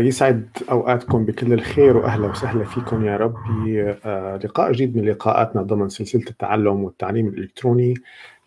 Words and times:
يسعد 0.00 0.48
أوقاتكم 0.70 1.24
بكل 1.24 1.52
الخير 1.52 1.96
وأهلا 1.96 2.28
وسهلا 2.28 2.64
فيكم 2.64 3.04
يا 3.04 3.16
رب 3.16 3.34
بلقاء 4.42 4.72
جديد 4.72 4.96
من 4.96 5.04
لقاءاتنا 5.04 5.62
ضمن 5.62 5.88
سلسلة 5.88 6.24
التعلم 6.30 6.84
والتعليم 6.84 7.28
الإلكتروني 7.28 7.94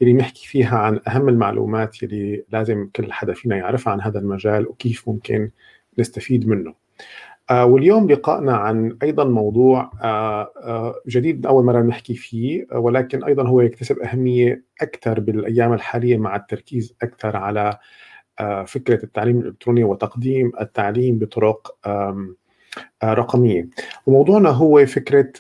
اللي 0.01 0.13
بنحكي 0.13 0.47
فيها 0.47 0.77
عن 0.77 0.99
أهم 1.07 1.29
المعلومات 1.29 2.03
اللي 2.03 2.43
لازم 2.51 2.89
كل 2.95 3.11
حدا 3.13 3.33
فينا 3.33 3.57
يعرفها 3.57 3.93
عن 3.93 4.01
هذا 4.01 4.19
المجال 4.19 4.67
وكيف 4.67 5.09
ممكن 5.09 5.49
نستفيد 5.99 6.47
منه. 6.47 6.73
واليوم 7.51 8.11
لقائنا 8.11 8.57
عن 8.57 8.97
أيضا 9.03 9.23
موضوع 9.23 9.91
جديد 11.07 11.45
أول 11.45 11.65
مرة 11.65 11.81
نحكي 11.81 12.13
فيه 12.13 12.67
ولكن 12.71 13.23
أيضا 13.23 13.47
هو 13.47 13.61
يكتسب 13.61 13.99
أهمية 13.99 14.63
أكثر 14.81 15.19
بالأيام 15.19 15.73
الحالية 15.73 16.17
مع 16.17 16.35
التركيز 16.35 16.95
أكثر 17.03 17.37
على 17.37 17.77
فكرة 18.67 19.03
التعليم 19.03 19.39
الإلكتروني 19.39 19.83
وتقديم 19.83 20.51
التعليم 20.61 21.19
بطرق 21.19 21.77
رقمية. 23.03 23.69
وموضوعنا 24.05 24.49
هو 24.49 24.85
فكرة 24.85 25.33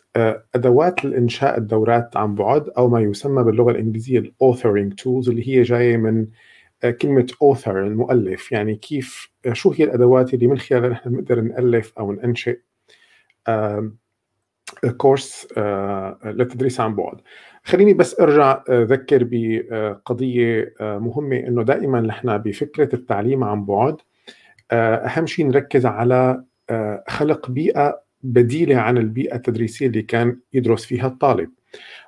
أدوات 0.55 1.05
الإنشاء 1.05 1.57
الدورات 1.57 2.17
عن 2.17 2.35
بعد 2.35 2.69
أو 2.69 2.89
ما 2.89 3.01
يسمى 3.01 3.43
باللغة 3.43 3.71
الإنجليزية 3.71 4.19
ال 4.19 4.27
authoring 4.27 4.93
tools 4.93 5.29
اللي 5.29 5.49
هي 5.49 5.61
جاية 5.61 5.97
من 5.97 6.27
كلمة 7.01 7.27
author 7.41 7.83
المؤلف 7.83 8.51
يعني 8.51 8.75
كيف 8.75 9.31
شو 9.53 9.71
هي 9.71 9.83
الأدوات 9.83 10.33
اللي 10.33 10.47
من 10.47 10.57
خلالها 10.57 10.89
نحن 10.89 11.09
بنقدر 11.09 11.41
نألف 11.41 11.93
أو 11.99 12.11
ننشئ 12.11 12.59
كورس 14.97 15.47
للتدريس 16.25 16.79
عن 16.79 16.95
بعد. 16.95 17.17
خليني 17.65 17.93
بس 17.93 18.19
أرجع 18.19 18.63
أذكر 18.69 19.27
بقضية 19.31 20.73
مهمة 20.79 21.37
إنه 21.37 21.63
دائما 21.63 22.01
نحن 22.01 22.37
بفكرة 22.37 22.95
التعليم 22.95 23.43
عن 23.43 23.65
بعد 23.65 23.95
أهم 24.71 25.25
شيء 25.25 25.47
نركز 25.47 25.85
على 25.85 26.43
خلق 27.07 27.49
بيئة 27.51 28.01
بديلة 28.23 28.75
عن 28.75 28.97
البيئة 28.97 29.35
التدريسية 29.35 29.87
اللي 29.87 30.01
كان 30.01 30.39
يدرس 30.53 30.85
فيها 30.85 31.07
الطالب. 31.07 31.49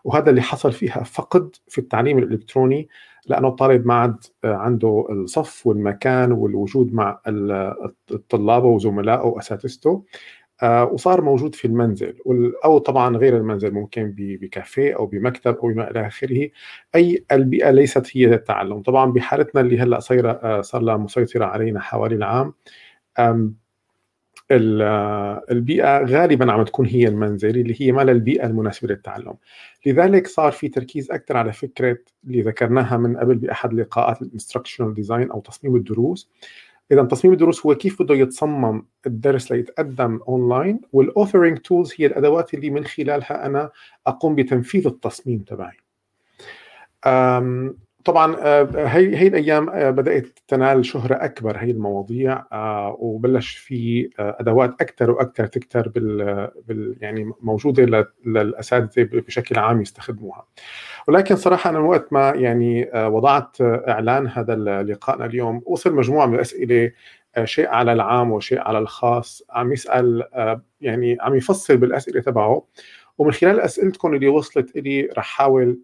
وهذا 0.04 0.30
اللي 0.30 0.42
حصل 0.42 0.72
فيها 0.72 1.04
فقد 1.04 1.56
في 1.68 1.78
التعليم 1.78 2.18
الإلكتروني 2.18 2.90
لأنه 3.28 3.48
الطالب 3.48 3.88
ما 3.88 3.94
عاد 3.94 4.24
عنده 4.44 5.08
الصف 5.10 5.68
والمكان 5.68 6.32
والوجود 6.32 6.94
مع 6.94 7.20
الطلاب 8.12 8.64
وزملائه 8.64 9.26
وأساتذته. 9.26 10.04
وصار 10.64 11.22
موجود 11.22 11.56
في 11.56 11.66
المنزل 11.66 12.14
أو 12.66 12.78
طبعا 12.78 13.18
غير 13.18 13.38
المنزل 13.38 13.72
ممكن 13.72 14.14
بكافيه 14.18 14.96
أو 14.96 15.06
بمكتب 15.06 15.56
أو 15.56 15.68
ما 15.68 15.92
إلى 15.92 16.08
آخره. 16.08 16.50
أي 16.96 17.26
البيئة 17.32 17.72
ليست 17.72 18.18
هي 18.18 18.34
التعلم 18.34 18.82
طبعا 18.82 19.12
بحالتنا 19.12 19.62
اللي 19.62 19.80
هلأ 19.80 20.00
صايرة 20.00 20.62
صار 20.62 20.82
لها 20.82 20.98
مسيطرة 20.98 21.46
علينا 21.46 21.80
حوالي 21.80 22.16
العام 22.16 22.54
البيئة 25.52 26.06
غالبا 26.06 26.52
عم 26.52 26.64
تكون 26.64 26.86
هي 26.86 27.08
المنزل 27.08 27.50
اللي 27.50 27.76
هي 27.82 27.92
ما 27.92 28.02
البيئة 28.02 28.46
المناسبة 28.46 28.88
للتعلم. 28.88 29.34
لذلك 29.86 30.28
صار 30.28 30.52
في 30.52 30.68
تركيز 30.68 31.12
أكثر 31.12 31.38
على 31.38 31.54
فكرة 31.54 31.98
اللي 32.28 32.42
ذكرناها 32.42 32.98
من 32.98 33.18
قبل 33.18 33.36
بأحد 33.36 33.74
لقاءات 33.74 34.22
ال 34.22 34.27
instructional 34.27 34.94
design 34.94 35.32
أو 35.32 35.40
تصميم 35.42 35.76
الدروس. 35.76 36.30
إذا 36.92 37.04
تصميم 37.04 37.34
الدروس 37.34 37.66
هو 37.66 37.76
كيف 37.76 38.02
بده 38.02 38.16
يتصمم 38.16 38.86
الدرس 39.06 39.52
ليتقدم 39.52 40.20
online 40.28 40.82
وال 40.94 41.05
authoring 41.05 41.58
tools 41.58 41.94
هي 41.98 42.06
الأدوات 42.06 42.54
اللي 42.54 42.70
من 42.70 42.84
خلالها 42.86 43.46
أنا 43.46 43.72
أقوم 44.08 44.36
بتنفيذ 44.36 44.88
التصميم 44.88 45.40
تبعي. 45.40 45.78
طبعا 48.08 48.36
هي 48.76 49.16
هي 49.18 49.28
الأيام 49.28 49.66
بدأت 49.92 50.40
تنال 50.48 50.86
شهرة 50.86 51.16
أكبر 51.16 51.58
هي 51.58 51.72
المواضيع 51.72 52.44
وبلش 53.00 53.56
في 53.56 54.10
أدوات 54.20 54.82
أكثر 54.82 55.12
وأكثر 55.12 55.46
تكتر 55.46 55.90
بال, 55.90 56.48
بال 56.68 56.96
يعني 57.02 57.32
موجودة 57.42 58.08
للأساتذة 58.26 59.10
بشكل 59.14 59.60
عام 59.60 59.82
يستخدموها. 59.82 60.48
ولكن 61.08 61.36
صراحة 61.36 61.70
أنا 61.70 61.80
وقت 61.80 62.14
ما 62.14 62.30
يعني 62.36 62.90
وضعت 62.96 63.58
إعلان 63.62 64.28
هذا 64.28 64.56
لقائنا 64.84 65.26
اليوم 65.26 65.62
وصل 65.66 65.96
مجموعة 65.96 66.26
من 66.26 66.36
الأسئلة 66.36 66.92
شيء 67.44 67.68
على 67.68 67.94
العام 67.94 68.32
وشيء 68.32 68.60
على 68.60 68.80
الخاص 68.80 69.44
عم 69.50 69.74
يسأل 69.74 70.24
يعني 70.82 71.18
عم 71.22 71.36
يفصل 71.36 71.78
بالأسئلة 71.78 72.22
تبعه. 72.22 72.64
ومن 73.18 73.32
خلال 73.32 73.60
أسئلتكم 73.60 74.14
اللي 74.14 74.28
وصلت 74.28 74.78
لي 74.78 75.10
رح 75.18 75.26
حاول 75.26 75.80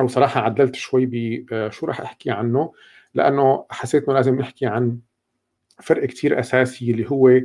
أو 0.00 0.08
صراحة 0.08 0.40
عدلت 0.40 0.74
شوي 0.74 1.06
بشو 1.50 1.86
رح 1.86 2.00
أحكي 2.00 2.30
عنه 2.30 2.72
لأنه 3.14 3.64
حسيت 3.70 4.04
إنه 4.04 4.14
لازم 4.14 4.38
نحكي 4.38 4.66
عن 4.66 4.98
فرق 5.82 6.04
كتير 6.04 6.40
أساسي 6.40 6.90
اللي 6.90 7.10
هو 7.10 7.40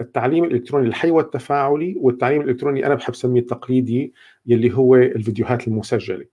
التعليم 0.00 0.44
الإلكتروني 0.44 0.88
الحي 0.88 1.10
والتفاعلي 1.10 1.96
والتعليم 1.98 2.42
الإلكتروني 2.42 2.86
أنا 2.86 2.94
بحب 2.94 3.14
سميه 3.14 3.40
التقليدي 3.40 4.14
يلي 4.46 4.74
هو 4.74 4.96
الفيديوهات 4.96 5.68
المسجلة. 5.68 6.24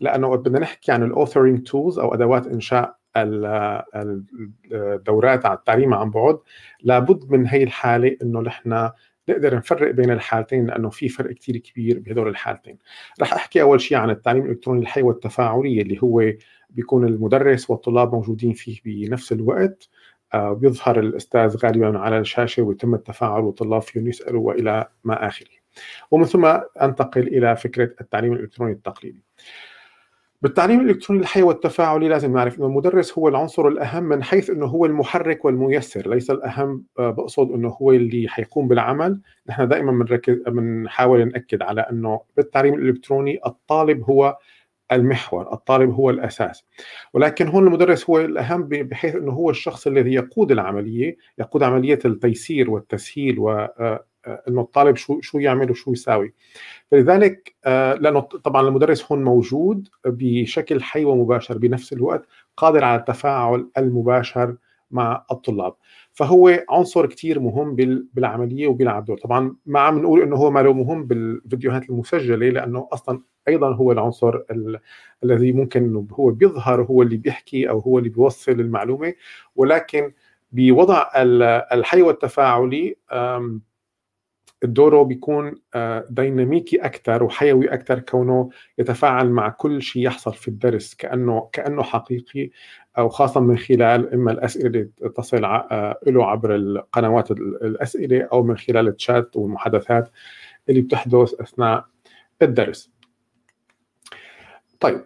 لأنه 0.00 0.36
بدنا 0.36 0.58
نحكي 0.58 0.92
عن 0.92 1.02
ال 1.02 1.08
authoring 1.08 1.62
tools 1.62 1.98
أو 1.98 2.14
أدوات 2.14 2.46
إنشاء 2.46 2.98
الدورات 4.72 5.46
على 5.46 5.58
التعليم 5.58 5.94
عن 5.94 6.10
بعد 6.10 6.38
لابد 6.82 7.30
من 7.30 7.46
هي 7.46 7.62
الحالة 7.62 8.16
إنه 8.22 8.40
نحن 8.40 8.90
نقدر 9.30 9.56
نفرق 9.56 9.90
بين 9.90 10.10
الحالتين 10.10 10.66
لأنه 10.66 10.90
في 10.90 11.08
فرق 11.08 11.34
كثير 11.34 11.56
كبير 11.56 11.98
بهدول 11.98 12.28
الحالتين. 12.28 12.78
رح 13.20 13.34
أحكي 13.34 13.62
أول 13.62 13.80
شيء 13.80 13.98
عن 13.98 14.10
التعليم 14.10 14.44
الإلكتروني 14.44 14.80
الحي 14.80 15.02
والتفاعلي 15.02 15.80
اللي 15.82 15.98
هو 16.02 16.32
بيكون 16.70 17.04
المدرس 17.04 17.70
والطلاب 17.70 18.14
موجودين 18.14 18.52
فيه 18.52 18.80
بنفس 18.84 19.32
الوقت. 19.32 19.88
آه 20.34 20.52
بيظهر 20.52 21.00
الأستاذ 21.00 21.56
غالبا 21.56 21.98
على 21.98 22.18
الشاشة 22.18 22.62
ويتم 22.62 22.94
التفاعل 22.94 23.42
والطلاب 23.42 23.82
فيهم 23.82 24.08
يسألوا 24.08 24.46
وإلى 24.46 24.88
ما 25.04 25.26
آخره. 25.28 25.50
ومن 26.10 26.24
ثم 26.24 26.46
أنتقل 26.82 27.28
إلى 27.28 27.56
فكرة 27.56 27.90
التعليم 28.00 28.32
الإلكتروني 28.32 28.72
التقليدي. 28.72 29.24
بالتعليم 30.42 30.80
الإلكتروني 30.80 31.22
الحي 31.22 31.42
والتفاعلي 31.42 32.08
لازم 32.08 32.32
نعرف 32.32 32.58
إنه 32.58 32.66
المدرس 32.66 33.18
هو 33.18 33.28
العنصر 33.28 33.68
الأهم 33.68 34.02
من 34.04 34.22
حيث 34.22 34.50
إنه 34.50 34.66
هو 34.66 34.86
المحرك 34.86 35.44
والميسر 35.44 36.10
ليس 36.10 36.30
الأهم 36.30 36.84
بقصد 36.98 37.50
إنه 37.52 37.68
هو 37.68 37.92
اللي 37.92 38.28
حيقوم 38.28 38.68
بالعمل. 38.68 39.20
نحن 39.48 39.68
دائما 39.68 39.92
بنركز 39.92 40.34
بنحاول 40.46 41.28
نأكد 41.28 41.62
على 41.62 41.80
إنه 41.80 42.20
بالتعليم 42.36 42.74
الإلكتروني 42.74 43.40
الطالب 43.46 44.02
هو 44.10 44.38
المحور 44.92 45.52
الطالب 45.52 45.90
هو 45.90 46.10
الأساس. 46.10 46.64
ولكن 47.14 47.48
هون 47.48 47.66
المدرس 47.66 48.10
هو 48.10 48.20
الأهم 48.20 48.62
بحيث 48.62 49.16
إنه 49.16 49.32
هو 49.32 49.50
الشخص 49.50 49.86
الذي 49.86 50.14
يقود 50.14 50.52
العملية 50.52 51.16
يقود 51.38 51.62
عملية 51.62 51.98
التيسير 52.04 52.70
والتسهيل 52.70 53.38
و 53.38 53.66
إنه 54.48 54.60
الطالب 54.60 54.96
شو 54.96 55.20
شو 55.20 55.38
يعمل 55.38 55.70
وشو 55.70 55.92
يساوي. 55.92 56.34
فلذلك 56.90 57.54
لأنه 58.00 58.20
طبعا 58.20 58.68
المدرس 58.68 59.12
هون 59.12 59.24
موجود 59.24 59.88
بشكل 60.06 60.82
حي 60.82 61.04
ومباشر 61.04 61.58
بنفس 61.58 61.92
الوقت 61.92 62.26
قادر 62.56 62.84
على 62.84 63.00
التفاعل 63.00 63.68
المباشر 63.78 64.56
مع 64.90 65.24
الطلاب. 65.30 65.74
فهو 66.12 66.64
عنصر 66.70 67.06
كتير 67.06 67.40
مهم 67.40 67.76
بالعملية 68.14 68.66
وبيلعب 68.68 69.04
دور. 69.04 69.18
طبعا 69.18 69.56
ما 69.66 69.80
عم 69.80 69.98
نقول 69.98 70.22
إنه 70.22 70.36
هو 70.36 70.50
ما 70.50 70.60
له 70.60 70.72
مهم 70.72 71.04
بالفيديوهات 71.04 71.90
المسجلة 71.90 72.48
لأنه 72.48 72.88
أصلا 72.92 73.20
أيضا 73.48 73.74
هو 73.74 73.92
العنصر 73.92 74.38
الذي 75.24 75.52
ممكن 75.52 76.06
هو 76.12 76.30
بيظهر 76.30 76.82
هو 76.82 77.02
اللي 77.02 77.16
بيحكي 77.16 77.70
أو 77.70 77.78
هو 77.78 77.98
اللي 77.98 78.08
بيوصل 78.08 78.52
المعلومة. 78.52 79.14
ولكن 79.56 80.12
بوضع 80.52 81.06
الحي 81.72 82.02
والتفاعلي 82.02 82.96
دوره 84.62 85.02
بيكون 85.02 85.54
ديناميكي 86.10 86.76
أكثر 86.76 87.22
وحيوي 87.22 87.74
أكثر 87.74 87.98
كونه 87.98 88.50
يتفاعل 88.78 89.30
مع 89.30 89.48
كل 89.48 89.82
شيء 89.82 90.02
يحصل 90.02 90.34
في 90.34 90.48
الدرس 90.48 90.94
كأنه 90.94 91.48
كأنه 91.52 91.82
حقيقي 91.82 92.50
أو 92.98 93.08
خاصة 93.08 93.40
من 93.40 93.58
خلال 93.58 94.12
إما 94.14 94.32
الأسئلة 94.32 94.66
اللي 94.66 94.90
تصل 95.16 95.42
له 96.06 96.26
عبر 96.26 96.54
القنوات 96.54 97.30
الأسئلة 97.30 98.28
أو 98.32 98.42
من 98.42 98.56
خلال 98.56 98.88
الشات 98.88 99.36
والمحادثات 99.36 100.10
اللي 100.68 100.80
بتحدث 100.80 101.34
أثناء 101.40 101.86
الدرس. 102.42 102.92
طيب 104.80 105.04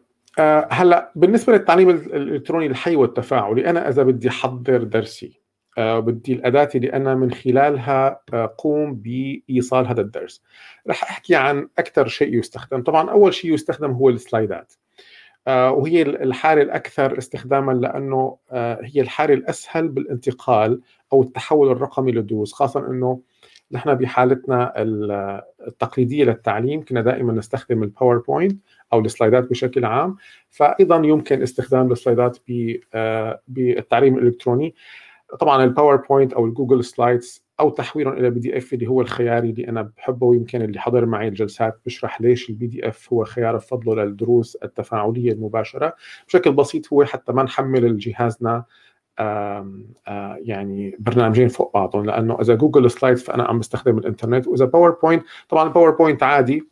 هلأ 0.71 1.13
بالنسبة 1.17 1.53
للتعليم 1.53 1.91
الإلكتروني 1.91 2.67
الحي 2.67 2.97
والتفاعلي 2.97 3.71
أنا 3.71 3.89
إذا 3.89 4.03
بدي 4.03 4.29
أحضر 4.29 4.83
درسي 4.83 5.42
بدي 5.79 6.33
الأداة 6.33 6.69
اللي 6.75 6.93
أنا 6.93 7.15
من 7.15 7.31
خلالها 7.31 8.21
قوم 8.59 8.95
بإيصال 8.95 9.87
هذا 9.87 10.01
الدرس. 10.01 10.43
رح 10.89 11.03
أحكي 11.03 11.35
عن 11.35 11.69
أكثر 11.79 12.09
شيء 12.09 12.39
يستخدم. 12.39 12.83
طبعا 12.83 13.11
أول 13.11 13.35
شيء 13.35 13.55
يستخدم 13.55 13.91
هو 13.91 14.09
السلايدات. 14.09 14.73
وهي 15.49 16.03
الحالة 16.03 16.63
الأكثر 16.63 17.19
استخداما 17.19 17.73
لأنه 17.73 18.37
هي 18.53 19.01
الحالة 19.01 19.35
الأسهل 19.35 19.89
بالانتقال 19.89 20.81
أو 21.13 21.23
التحول 21.23 21.71
الرقمي 21.71 22.13
للدروس 22.13 22.53
خاصة 22.53 22.87
أنه 22.91 23.21
نحن 23.73 23.95
بحالتنا 23.95 24.73
التقليدية 25.69 26.25
للتعليم 26.25 26.85
كنا 26.85 27.01
دائما 27.01 27.33
نستخدم 27.33 27.83
ال 27.83 27.90
PowerPoint 27.90 28.63
أو 28.93 29.01
السلايدات 29.01 29.51
بشكل 29.51 29.85
عام. 29.85 30.17
فأيضا 30.51 30.97
يمكن 30.97 31.43
استخدام 31.43 31.93
السلايدات 31.93 32.39
بالتعليم 33.49 34.19
الإلكتروني. 34.19 34.75
طبعا 35.41 35.65
ال 35.65 35.71
PowerPoint 35.71 36.33
أو 36.33 36.47
ال 36.47 36.52
Google 36.52 36.85
Slides 36.85 37.45
أو 37.61 37.71
تحويلهم 37.71 38.13
إلى 38.13 38.31
PDF 38.31 38.73
اللي 38.75 38.87
هو 38.87 39.01
الخياري 39.01 39.51
اللي 39.51 39.69
أنا 39.69 39.83
بحبه 39.97 40.27
ويمكن 40.27 40.63
اللي 40.63 40.81
حضر 40.81 41.07
معي 41.07 41.29
الجلسات 41.29 41.81
بشرح 41.87 42.21
ليش 42.21 42.51
ال 42.51 42.67
PDF 42.67 43.13
هو 43.13 43.25
خيار 43.25 43.57
بفضله 43.57 44.05
للدروس 44.05 44.57
التفاعلية 44.57 45.33
المباشرة. 45.33 45.95
بشكل 46.29 46.53
بسيط 46.53 46.93
هو 46.93 47.05
حتى 47.05 47.33
ما 47.33 47.43
نحمل 47.43 47.99
جهازنا 47.99 48.65
يعني 50.39 50.97
برنامجين 50.99 51.49
فوق 51.49 51.75
بعضهم 51.75 52.05
لأنه 52.07 52.41
إذا 52.41 52.55
Google 52.55 52.91
Slides 52.91 53.23
فأنا 53.23 53.45
عم 53.45 53.59
بستخدم 53.59 53.99
الإنترنت 53.99 54.47
وإذا 54.49 54.65
PowerPoint 54.65 55.25
طبعا 55.49 55.69
ال 55.69 55.74
PowerPoint 55.74 56.23
عادي 56.23 56.72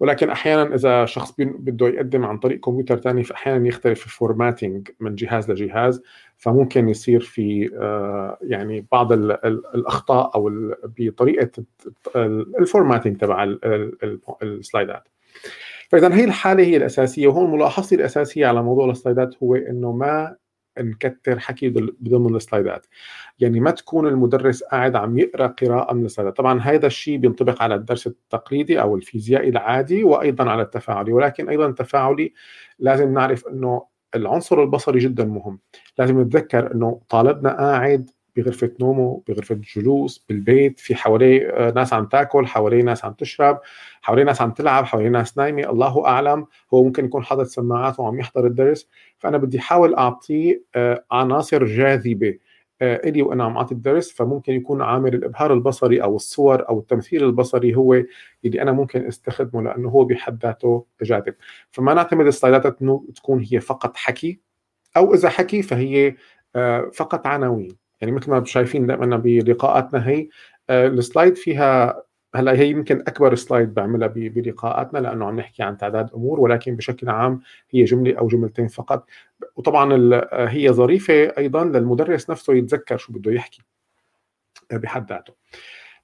ولكن 0.00 0.30
أحيانا 0.30 0.74
إذا 0.74 1.04
شخص 1.04 1.34
بده 1.38 1.88
يقدم 1.88 2.24
عن 2.24 2.38
طريق 2.38 2.60
كمبيوتر 2.60 2.96
ثاني 2.96 3.22
فأحيانا 3.22 3.68
يختلف 3.68 4.04
ال 4.04 4.12
formatting 4.12 4.88
من 5.00 5.14
جهاز 5.14 5.50
لجهاز. 5.50 6.02
فممكن 6.36 6.88
يصير 6.88 7.20
في 7.20 7.70
آه، 7.80 8.38
يعني 8.42 8.86
بعض 8.92 9.12
الأخطاء 9.12 10.34
أو 10.34 10.72
بطريقة 10.98 11.50
ال 12.58 12.63
formatting 12.63 13.16
تبع 13.16 13.54
ال 14.42 14.50
slideات. 14.50 15.08
فإذا 15.88 16.14
هي 16.14 16.24
الحالة 16.24 16.64
هي 16.64 16.76
الأساسية 16.76 17.26
وهون 17.26 17.52
ملاحظتي 17.52 17.94
الأساسية 17.94 18.46
على 18.46 18.62
موضوع 18.62 18.90
ال 18.90 18.96
slideات 18.96 19.34
هو 19.42 19.54
إنه 19.54 19.92
ما 19.92 20.36
نكتر 20.78 21.38
حكي 21.38 21.68
ضمن 22.02 22.36
ال 22.36 22.42
slideات. 22.42 22.86
يعني 23.38 23.60
ما 23.60 23.70
تكون 23.70 24.06
المدرس 24.06 24.62
قاعد 24.62 24.96
عم 24.96 25.18
يقرأ 25.18 25.46
قراءة 25.46 25.94
من 25.94 26.04
ال 26.04 26.08
slideات. 26.08 26.36
طبعا 26.36 26.60
هذا 26.60 26.86
الشيء 26.86 27.18
بينطبق 27.18 27.62
على 27.62 27.74
الدرس 27.74 28.06
التقليدي 28.06 28.80
أو 28.80 28.96
الفيزيائي 28.96 29.48
العادي 29.48 30.04
وأيضا 30.04 30.50
على 30.50 30.62
التفاعلي. 30.62 31.12
ولكن 31.12 31.48
أيضا 31.48 31.66
التفاعلي 31.66 32.32
لازم 32.78 33.14
نعرف 33.14 33.46
إنه 33.46 33.86
العنصر 34.14 34.62
البصري 34.62 34.98
جدا 34.98 35.24
مهم. 35.24 35.60
لازم 35.98 36.20
نتذكر 36.20 36.74
إنه 36.74 37.00
طالبنا 37.08 37.56
قاعد 37.56 38.10
بغرفة 38.36 38.70
نومه 38.80 39.22
بغرفة 39.28 39.60
جلوس 39.76 40.24
بالبيت 40.28 40.80
في 40.80 40.94
حواليه 40.94 41.50
آه، 41.50 41.70
ناس 41.70 41.92
عم 41.92 42.06
تاكل 42.06 42.46
حواليه 42.46 42.82
ناس 42.82 43.04
عم 43.04 43.12
تشرب 43.12 43.60
حواليه 44.02 44.24
ناس 44.24 44.42
عم 44.42 44.50
تلعب 44.50 44.84
حواليه 44.84 45.08
ناس 45.08 45.38
نايمة 45.38 45.70
الله 45.70 46.06
أعلم. 46.06 46.46
هو 46.74 46.84
ممكن 46.84 47.04
يكون 47.04 47.24
حاطط 47.24 47.46
سماعات 47.46 48.00
وعم 48.00 48.18
يحضر 48.18 48.46
الدرس. 48.46 48.88
فأنا 49.18 49.38
بدي 49.38 49.58
أحاول 49.58 49.94
أعطيه 49.94 50.62
آه، 50.74 51.04
عناصر 51.10 51.64
جاذبة 51.64 52.38
آه، 52.82 53.08
إلي 53.08 53.22
وأنا 53.22 53.44
عم 53.44 53.56
أعطي 53.56 53.74
الدرس. 53.74 54.12
فممكن 54.12 54.52
يكون 54.52 54.82
عامل 54.82 55.14
الإبهار 55.14 55.52
البصري 55.52 56.02
أو 56.02 56.16
الصور 56.16 56.68
أو 56.68 56.78
التمثيل 56.78 57.24
البصري 57.24 57.74
هو 57.76 57.94
اللي 58.44 58.62
أنا 58.62 58.72
ممكن 58.72 59.06
أستخدمه 59.06 59.62
لأنه 59.62 59.88
هو 59.88 60.04
بحد 60.04 60.42
ذاته 60.42 60.86
جاذب. 61.02 61.34
فما 61.70 61.94
نعتمد 61.94 62.26
السلايدات 62.26 62.66
تكون 63.16 63.46
هي 63.52 63.60
فقط 63.60 63.96
حكي 63.96 64.40
أو 64.96 65.14
إذا 65.14 65.28
حكي 65.28 65.62
فهي 65.62 66.14
فقط 66.92 67.26
عناوين. 67.26 67.79
يعني 68.00 68.12
مثل 68.12 68.30
ما 68.30 68.44
شايفين 68.44 68.86
دائما 68.86 69.16
بلقاءاتنا 69.16 70.08
هي 70.08 70.28
آه، 70.70 70.86
ال 70.86 70.94
slide 70.94 71.36
فيها 71.36 72.02
هلأ 72.34 72.52
هي 72.52 72.70
يمكن 72.70 73.00
أكبر 73.00 73.34
slide 73.34 73.74
بعملها 73.74 74.08
بلقاءاتنا 74.08 74.98
لأنه 74.98 75.26
عم 75.26 75.36
نحكي 75.36 75.62
عن 75.62 75.76
تعداد 75.78 76.10
أمور 76.14 76.40
ولكن 76.40 76.76
بشكل 76.76 77.08
عام 77.08 77.40
هي 77.70 77.84
جملة 77.84 78.18
أو 78.18 78.28
جملتين 78.28 78.68
فقط. 78.68 79.06
وطبعا 79.56 80.10
آه، 80.32 80.48
هي 80.48 80.72
ظريفة 80.72 81.14
أيضا 81.38 81.64
للمدرس 81.64 82.30
نفسه 82.30 82.54
يتذكر 82.54 82.96
شو 82.96 83.12
بده 83.12 83.32
يحكي 83.32 83.62
آه، 84.72 84.76
بحد 84.76 85.10
ذاته. 85.10 85.34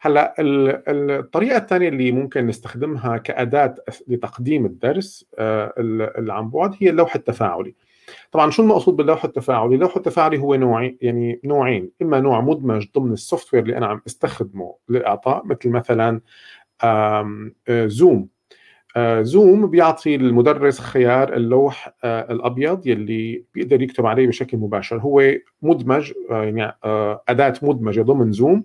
هلأ 0.00 0.34
الطريقة 0.38 1.56
الثانية 1.56 1.88
اللي 1.88 2.12
ممكن 2.12 2.46
نستخدمها 2.46 3.16
كأداة 3.16 3.75
لتقديم 4.08 4.66
الدرس 4.66 5.26
اللي 5.38 6.32
عن 6.32 6.50
بعد 6.50 6.75
هي 6.81 6.90
اللوح 6.90 7.14
التفاعلي. 7.14 7.75
طبعا 8.32 8.50
شو 8.50 8.62
المقصود 8.62 8.97
باللوح 8.97 9.25
التفاعلي؟ 9.25 9.75
اللوح 9.75 9.97
التفاعلي 9.97 10.38
هو 10.38 10.55
نوعين 10.55 10.99
يعني 11.00 11.41
نوعين 11.44 11.91
إما 12.03 12.20
نوع 12.20 12.41
مدمج 12.41 12.87
ضمن 12.99 13.12
ال 13.12 13.55
software 13.55 13.62
اللي 13.62 13.76
أنا 13.76 13.87
عم 13.87 14.03
استخدمه 14.06 14.75
للإعطاء 14.88 15.47
مثل 15.47 15.69
مثلا 15.69 16.20
Zoom 17.70 18.28
Zoom 19.20 19.67
بيعطي 19.67 20.14
المدرس 20.14 20.81
خيار 20.81 21.35
اللوح 21.35 21.94
الأبيض 22.05 22.87
يلي 22.87 23.44
بيقدر 23.55 23.82
يكتب 23.82 24.06
عليه 24.06 24.26
بشكل 24.26 24.56
مباشر. 24.56 24.99
هو 24.99 25.32
مدمج 25.62 26.12
يعني 26.31 26.73
أداة 27.29 27.55
مدمجة 27.62 28.00
ضمن 28.00 28.32
Zoom 28.32 28.64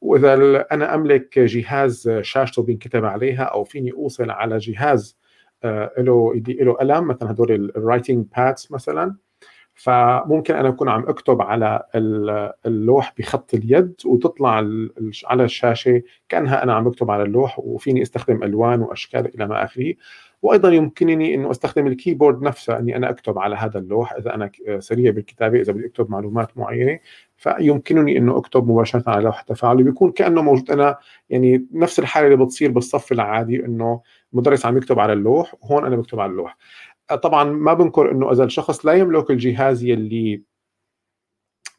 وإذا 0.00 0.34
أنا 0.72 0.94
أملك 0.94 1.38
جهاز 1.38 2.10
شاشته 2.20 2.62
بينكتب 2.62 3.04
عليها 3.04 3.42
أو 3.42 3.64
فيني 3.64 3.92
أوصل 3.92 4.30
على 4.30 4.58
جهاز 4.58 5.17
آه، 5.64 5.92
له 5.98 6.34
له 6.48 6.72
قلم 6.72 7.06
مثلا 7.06 7.30
هدول 7.30 7.72
ال 7.76 7.82
writing 7.82 8.26
pads 8.36 8.68
مثلا. 8.70 9.16
فممكن 9.78 10.54
أنا 10.54 10.68
أكون 10.68 10.88
عم 10.88 11.08
أكتب 11.08 11.42
على 11.42 11.82
اللوح 12.66 13.14
بخط 13.18 13.54
اليد 13.54 13.94
وتطلع 14.06 14.50
على 15.24 15.44
الشاشة 15.44 16.02
كأنها 16.28 16.62
أنا 16.62 16.74
عم 16.74 16.84
بكتب 16.84 17.10
على 17.10 17.22
اللوح 17.22 17.58
وفيني 17.58 18.02
أستخدم 18.02 18.42
ألوان 18.42 18.80
وأشكال 18.82 19.34
إلى 19.34 19.46
ما 19.46 19.64
آخره. 19.64 19.94
وأيضا 20.42 20.70
يمكنني 20.70 21.34
إنه 21.34 21.50
أستخدم 21.50 21.86
الكيبورد 21.86 22.42
نفسه 22.42 22.78
إني 22.78 22.96
أنا 22.96 23.10
أكتب 23.10 23.38
على 23.38 23.56
هذا 23.56 23.78
اللوح 23.78 24.12
إذا 24.12 24.34
أنا 24.34 24.50
سريع 24.78 25.10
بالكتابة 25.10 25.60
إذا 25.60 25.72
بدي 25.72 25.86
أكتب 25.86 26.10
معلومات 26.10 26.58
معينة. 26.58 26.98
فيمكنني 27.36 28.18
إنه 28.18 28.38
أكتب 28.38 28.68
مباشرة 28.70 29.10
على 29.10 29.24
لوحه 29.24 29.44
تفاعلي 29.44 29.82
بيكون 29.82 30.12
كأنه 30.12 30.42
موجود. 30.42 30.70
أنا 30.70 30.98
يعني 31.30 31.66
نفس 31.72 31.98
الحالة 31.98 32.26
اللي 32.26 32.44
بتصير 32.44 32.70
بالصف 32.70 33.12
العادي 33.12 33.64
إنه 33.64 34.00
المدرس 34.32 34.66
عم 34.66 34.76
يكتب 34.76 34.98
على 34.98 35.12
اللوح 35.12 35.54
وهون 35.60 35.84
أنا 35.86 35.96
بكتب 35.96 36.20
على 36.20 36.30
اللوح. 36.30 36.56
طبعا 37.22 37.44
ما 37.44 37.74
بنكر 37.74 38.10
إنه 38.10 38.32
إذا 38.32 38.44
الشخص 38.44 38.86
لا 38.86 38.92
يملك 38.92 39.30
الجهاز 39.30 39.84
يلي 39.84 40.42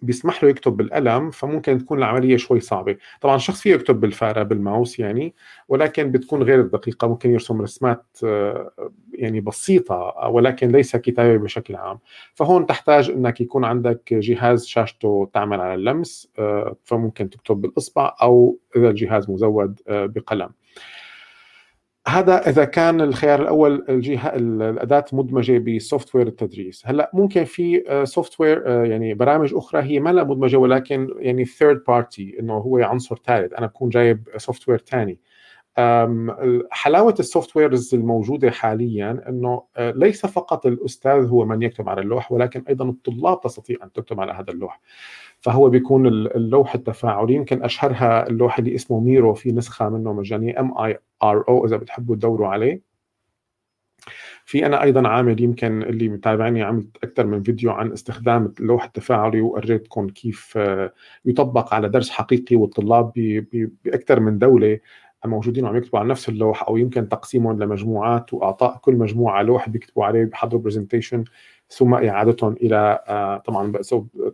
بيسمح 0.02 0.44
له 0.44 0.50
يكتب 0.50 0.78
بالقلم 0.78 1.32
فممكن 1.32 1.78
تكون 1.78 1.98
العملية 1.98 2.38
شوي 2.38 2.60
صعبة. 2.60 2.98
طبعا 3.22 3.36
الشخص 3.36 3.62
فيه 3.62 3.74
يكتب 3.74 4.00
بالفارة 4.00 4.44
بالماوس 4.44 5.00
يعني 5.00 5.36
ولكن 5.68 6.12
بتكون 6.12 6.44
غير 6.44 6.62
دقيقة 6.62 7.08
ممكن 7.08 7.32
يرسم 7.32 7.62
رسمات 7.62 8.06
آه، 8.24 8.72
يعني 9.14 9.42
بسيطة 9.42 10.28
ولكن 10.28 10.68
ليس 10.68 10.96
كتابة 10.96 11.38
بشكل 11.38 11.76
عام. 11.76 12.00
فهون 12.34 12.66
تحتاج 12.66 13.10
إنك 13.10 13.42
يكون 13.42 13.66
عندك 13.66 14.14
جهاز 14.14 14.66
شاشته 14.66 15.30
تعمل 15.34 15.62
على 15.62 15.74
اللمس 15.74 16.32
فممكن 16.84 17.30
تكتب 17.30 17.56
بالإصبع 17.56 18.16
أو 18.22 18.60
إذا 18.76 18.90
الجهاز 18.90 19.30
مزود 19.30 19.80
بقلم. 19.88 20.50
هذا 22.10 22.50
إذا 22.50 22.66
كان 22.66 23.02
الخيار 23.02 23.42
الأول 23.42 23.86
إنه 23.90 24.36
الأداة 24.36 25.06
مدمجة 25.14 25.58
ب 25.58 26.16
software 26.16 26.28
التدريس. 26.28 26.84
هلأ 26.86 27.12
ممكن 27.14 27.44
في 27.44 27.84
software 28.06 28.68
يعني 28.86 29.14
برامج 29.14 29.54
أخرى 29.54 29.82
هي 29.82 30.00
ما 30.00 30.10
لها 30.10 30.24
مدمجة 30.24 30.58
ولكن 30.58 31.10
يعني 31.18 31.46
third 31.46 31.84
party 31.88 32.36
إنه 32.40 32.54
هو 32.54 32.78
عنصر 32.78 33.16
ثالث. 33.26 33.54
أنا 33.54 33.68
بكون 33.68 33.90
جايب 33.90 34.28
software 34.38 34.78
ثاني 34.78 35.20
حلاوة 36.72 37.16
ال 37.20 37.56
softwares 37.56 37.96
الموجودة 37.96 38.52
حاليا 38.52 39.24
إنه 39.30 39.64
آه، 39.78 39.92
ليس 39.92 40.26
فقط 40.26 40.66
الأستاذ 40.66 41.28
هو 41.28 41.46
من 41.46 41.62
يكتب 41.62 41.90
على 41.90 42.02
اللوح 42.02 42.32
ولكن 42.32 42.64
أيضا 42.70 42.90
الطلاب 42.90 43.42
تستطيع 43.42 43.78
أن 43.84 43.92
تكتب 43.92 44.20
على 44.20 44.32
هذا 44.34 44.52
اللوح. 44.52 44.80
فهو 45.42 45.70
بيكون 45.70 46.08
اللوح 46.08 46.76
التفاعلي 46.76 47.34
يمكن 47.34 47.64
أشهرها 47.64 48.28
اللوح 48.30 48.60
اللي 48.60 48.76
اسمه 48.76 49.00
ميرو 49.00 49.34
في 49.34 49.52
نسخة 49.52 49.90
منه 49.90 50.14
مجانية 50.14 50.60
M 50.60 50.78
I 50.78 51.00
R 51.24 51.46
O 51.50 51.66
إذا 51.66 51.78
بتحبوا 51.78 52.16
تدوروا 52.16 52.48
عليه. 52.48 52.82
في 54.46 54.66
أنا 54.66 54.84
أيضا 54.84 55.08
عامل 55.08 55.42
يمكن 55.42 55.84
اللي 55.84 56.10
متابعني 56.10 56.64
عملت 56.64 56.98
أكثر 57.04 57.26
من 57.26 57.44
فيديو 57.44 57.72
عن 57.72 57.92
استخدام 57.92 58.54
اللوح 58.60 58.84
التفاعلي 58.84 59.42
ووريتكم 59.42 60.10
كيف 60.10 60.54
آه، 60.58 60.94
يطبق 61.26 61.74
على 61.74 61.90
درس 61.90 62.10
حقيقي 62.10 62.56
والطلاب 62.56 63.12
باكثر 63.86 64.20
من 64.20 64.38
دولة 64.38 64.80
موجودين 65.26 65.66
وعم 65.66 65.76
يكتبوا 65.76 66.00
على 66.00 66.10
نفس 66.10 66.30
اللوح 66.30 66.64
أو 66.64 66.78
يمكن 66.78 67.10
تقسيمهم 67.10 67.64
لمجموعات 67.64 68.34
وأعطاء. 68.34 68.78
كل 68.78 68.96
مجموعة 68.96 69.42
لوح 69.42 69.70
بيكتبوا 69.70 70.06
عليه 70.06 70.24
بيحضروا 70.24 70.62
presentation 70.62 71.24
ثم 71.70 71.94
اعادتهم 71.94 72.54
إلى 72.54 73.04
آه، 73.08 73.38
طبعا 73.38 73.72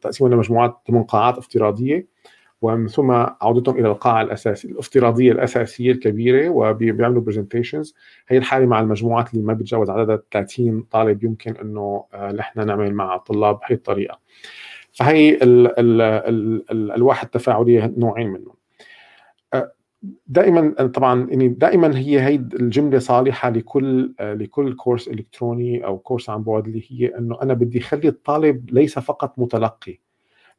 تقسيمهم 0.01 0.33
لمجموعات 0.33 0.77
ضمن 0.91 1.03
قاعات 1.03 1.37
افتراضية 1.37 2.07
ومن 2.61 2.87
ثم 2.87 3.11
عودتهم 3.41 3.77
إلى 3.79 3.87
القاعة 3.87 4.21
الأساسية 4.21 4.69
الافتراضية 4.69 5.31
الأساسية 5.31 5.91
الكبيرة 5.91 6.49
وبيعملوا 6.49 7.21
presentations 7.21 7.95
هي 8.27 8.37
الحالة 8.37 8.65
مع 8.65 8.79
المجموعات 8.79 9.33
اللي 9.33 9.45
ما 9.45 9.53
بتجاوز 9.53 9.89
عددها 9.89 10.21
30 10.31 10.81
طالب 10.81 11.23
يمكن 11.23 11.55
إنه 11.55 12.05
آه، 12.13 12.31
نحن 12.31 12.65
نعمل 12.65 12.93
مع 12.93 13.15
الطلاب 13.15 13.59
بهي 13.59 13.75
الطريقة. 13.75 14.19
فهي 14.91 15.33
ال 15.33 15.79
ال 15.79 16.01
ال 16.81 17.11
التفاعليه 17.23 17.93
نوعين 17.97 18.27
منهم. 18.29 18.54
آه، 18.54 18.54
دائما 20.27 20.69
طبعا 20.87 21.27
يعني 21.29 21.47
دائما 21.47 21.97
هي 21.97 22.21
هي 22.21 22.35
الجملة 22.35 22.99
صالحة 22.99 23.49
لكل 23.49 24.13
لكل 24.19 24.73
كورس 24.75 25.07
إلكتروني 25.07 25.85
أو 25.85 25.97
كورس 25.97 26.29
عن 26.29 26.43
بعد 26.43 26.67
اللي 26.67 26.83
هي 26.89 27.17
إنه 27.17 27.41
أنا 27.41 27.53
بدي 27.53 27.79
اخلي 27.79 28.07
الطالب 28.07 28.69
ليس 28.71 28.99
فقط 28.99 29.39
متلقي. 29.39 29.99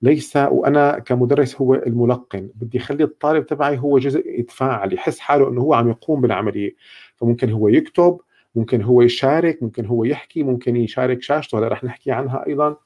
ليس 0.02 0.36
وأنا 0.36 0.98
كمدرس 0.98 1.56
هو 1.56 1.74
الملقن. 1.74 2.50
بدي 2.54 2.78
اخلي 2.78 3.04
الطالب 3.04 3.46
تبعي 3.46 3.78
هو 3.78 3.98
جزء 3.98 4.40
يتفاعل 4.40 4.94
يحس 4.94 5.18
حاله 5.20 5.48
إنه 5.48 5.60
هو 5.60 5.74
عم 5.74 5.88
يقوم 5.88 6.20
بالعملية. 6.20 6.74
فممكن 7.16 7.50
هو 7.50 7.68
يكتب 7.68 8.20
ممكن 8.54 8.82
هو 8.82 9.02
يشارك 9.02 9.62
ممكن 9.62 9.86
هو 9.86 10.04
يحكي 10.04 10.42
ممكن 10.42 10.76
يشارك 10.76 11.22
شاشته. 11.22 11.58
هلا 11.58 11.68
رح 11.68 11.84
نحكي 11.84 12.12
عنها 12.12 12.46
أيضا. 12.46 12.76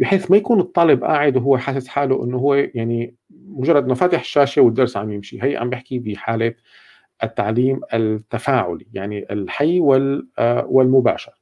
بحيث 0.00 0.30
ما 0.30 0.36
يكون 0.36 0.60
الطالب 0.60 1.04
قاعد 1.04 1.36
وهو 1.36 1.58
حاسس 1.58 1.88
حاله 1.88 2.24
إنه 2.24 2.38
هو 2.38 2.54
يعني 2.54 3.14
مجرد 3.30 3.84
إنه 3.84 3.94
فاتح 3.94 4.20
الشاشة 4.20 4.62
والدرس 4.62 4.96
عم 4.96 5.12
يمشي. 5.12 5.42
هي 5.42 5.56
عم 5.56 5.70
بحكي 5.70 5.98
بحالة 5.98 6.54
التعليم 7.22 7.80
التفاعلي 7.94 8.86
يعني 8.92 9.26
الحي 9.32 9.80
آه، 10.38 10.66
والمباشر. 10.68 11.32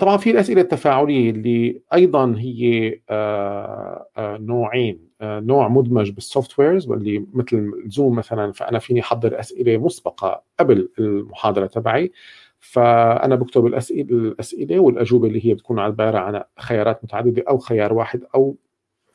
طبعا 0.00 0.16
في 0.16 0.30
الأسئلة 0.30 0.60
التفاعلية 0.60 1.30
اللي 1.30 1.82
أيضا 1.94 2.34
هي 2.38 2.94
آه، 3.10 4.06
آه، 4.16 4.36
نوعين 4.36 5.10
نوع 5.22 5.68
مدمج 5.68 6.10
بال 6.10 6.58
softwares 6.58 6.88
واللي 6.88 7.26
مثل 7.32 7.72
Zoom 7.86 8.16
مثلا 8.16 8.52
فأنا 8.52 8.78
فيني 8.78 9.00
أحضر 9.00 9.40
أسئلة 9.40 9.78
مسبقة 9.78 10.42
قبل 10.60 10.88
المحاضرة 10.98 11.66
تبعي. 11.66 12.12
فأنا 12.60 13.34
بكتب 13.34 13.66
الاسئله 13.66 14.10
الأسئلة 14.10 14.78
والأجوبة 14.78 15.28
اللي 15.28 15.46
هي 15.46 15.54
بتكون 15.54 15.78
عباره 15.78 16.18
عن 16.18 16.42
خيارات 16.58 17.04
متعددة 17.04 17.44
أو 17.48 17.58
خيار 17.58 17.92
واحد 17.92 18.24
أو 18.34 18.56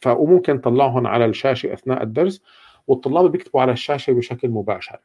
وممكن 0.05 0.57
طلعهم 0.57 1.07
على 1.07 1.25
الشاشة 1.25 1.73
أثناء 1.73 2.03
الدرس 2.03 2.41
والطلاب 2.87 3.31
بيكتبوا 3.31 3.61
على 3.61 3.71
الشاشة 3.71 4.13
بشكل 4.13 4.49
مباشر. 4.49 4.99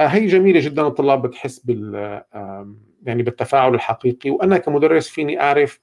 آه، 0.00 0.06
هي 0.06 0.26
جميلة 0.26 0.60
جدا 0.60 0.86
الطلاب 0.86 1.26
بتحس 1.26 1.58
بال 1.58 2.22
يعني 3.02 3.22
بالتفاعل 3.22 3.74
الحقيقي 3.74 4.30
وأنا 4.30 4.58
كمدرس 4.58 5.08
فيني 5.08 5.40
أعرف 5.40 5.80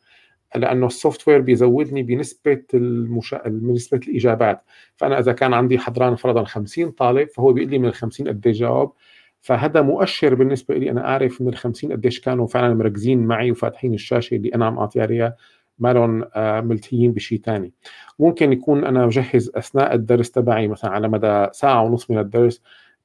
لأنه 0.55 0.87
السوفت 0.87 1.27
وير 1.27 1.41
بيزودني 1.41 2.03
بنسبة 2.03 2.63
المشا... 2.73 3.41
بنسبة 3.45 3.99
الإجابات 4.07 4.61
فأنا 4.95 5.19
إذا 5.19 5.31
كان 5.31 5.53
عندي 5.53 5.79
حضران 5.79 6.15
فرضا 6.15 6.43
50 6.43 6.91
طالب 6.91 7.29
فهو 7.29 7.53
بيقول 7.53 7.71
لي 7.71 7.79
من 7.79 7.85
ال 7.85 7.93
50 7.93 8.27
قد 8.27 8.41
جاوب 8.41 8.93
فهذا 9.41 9.81
مؤشر 9.81 10.35
بالنسبة 10.35 10.77
لي 10.77 10.91
أنا 10.91 11.07
أعرف 11.07 11.41
من 11.41 11.47
ال 11.47 11.55
50 11.55 11.91
قديش 11.91 12.19
كانوا 12.19 12.47
فعلا 12.47 12.73
مركزين 12.73 13.27
معي 13.27 13.51
وفاتحين 13.51 13.93
الشاشة 13.93 14.35
اللي 14.35 14.49
أنا 14.55 14.65
عم 14.65 14.77
أعطيها 14.77 15.03
عليها 15.03 15.35
ما 15.79 15.93
لهم 15.93 16.25
آه، 16.35 16.61
ملتهيين 16.61 17.11
بشيء 17.11 17.41
ثاني 17.41 17.73
ممكن 18.19 18.53
يكون 18.53 18.85
أنا 18.85 19.05
مجهز 19.05 19.51
أثناء 19.55 19.95
الدرس 19.95 20.31
تبعي 20.31 20.67
مثلا 20.67 20.91
على 20.91 21.07
مدى 21.07 21.47
ساعة 21.51 21.83
ونص 21.83 22.11
من 22.11 22.17
الدرس 22.17 22.61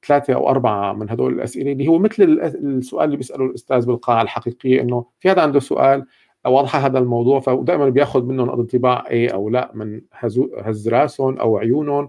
ثلاثة 0.07 0.33
أو 0.33 0.49
أربعة 0.49 0.93
من 0.93 1.09
هدول 1.09 1.33
الأسئلة 1.33 1.71
اللي 1.71 1.87
هو 1.87 1.99
مثل 1.99 2.23
السؤال 2.23 3.05
اللي 3.05 3.17
بيسأله 3.17 3.45
الأستاذ 3.45 3.85
بالقاعة 3.85 4.21
الحقيقية 4.21 4.81
إنه 4.81 5.05
في 5.19 5.29
هذا 5.29 5.41
عنده 5.41 5.59
سؤال 5.59 6.05
واضحة 6.45 6.79
هذا 6.79 6.99
الموضوع 6.99 7.39
فدائما 7.39 7.89
بيأخذ 7.89 8.23
منهم 8.23 8.49
انطباع 8.49 9.05
إيه 9.09 9.29
أو 9.33 9.49
لا 9.49 9.71
من 9.73 10.01
هز 10.13 10.89
راسهم 10.89 11.37
أو 11.37 11.57
عيونهم. 11.57 12.07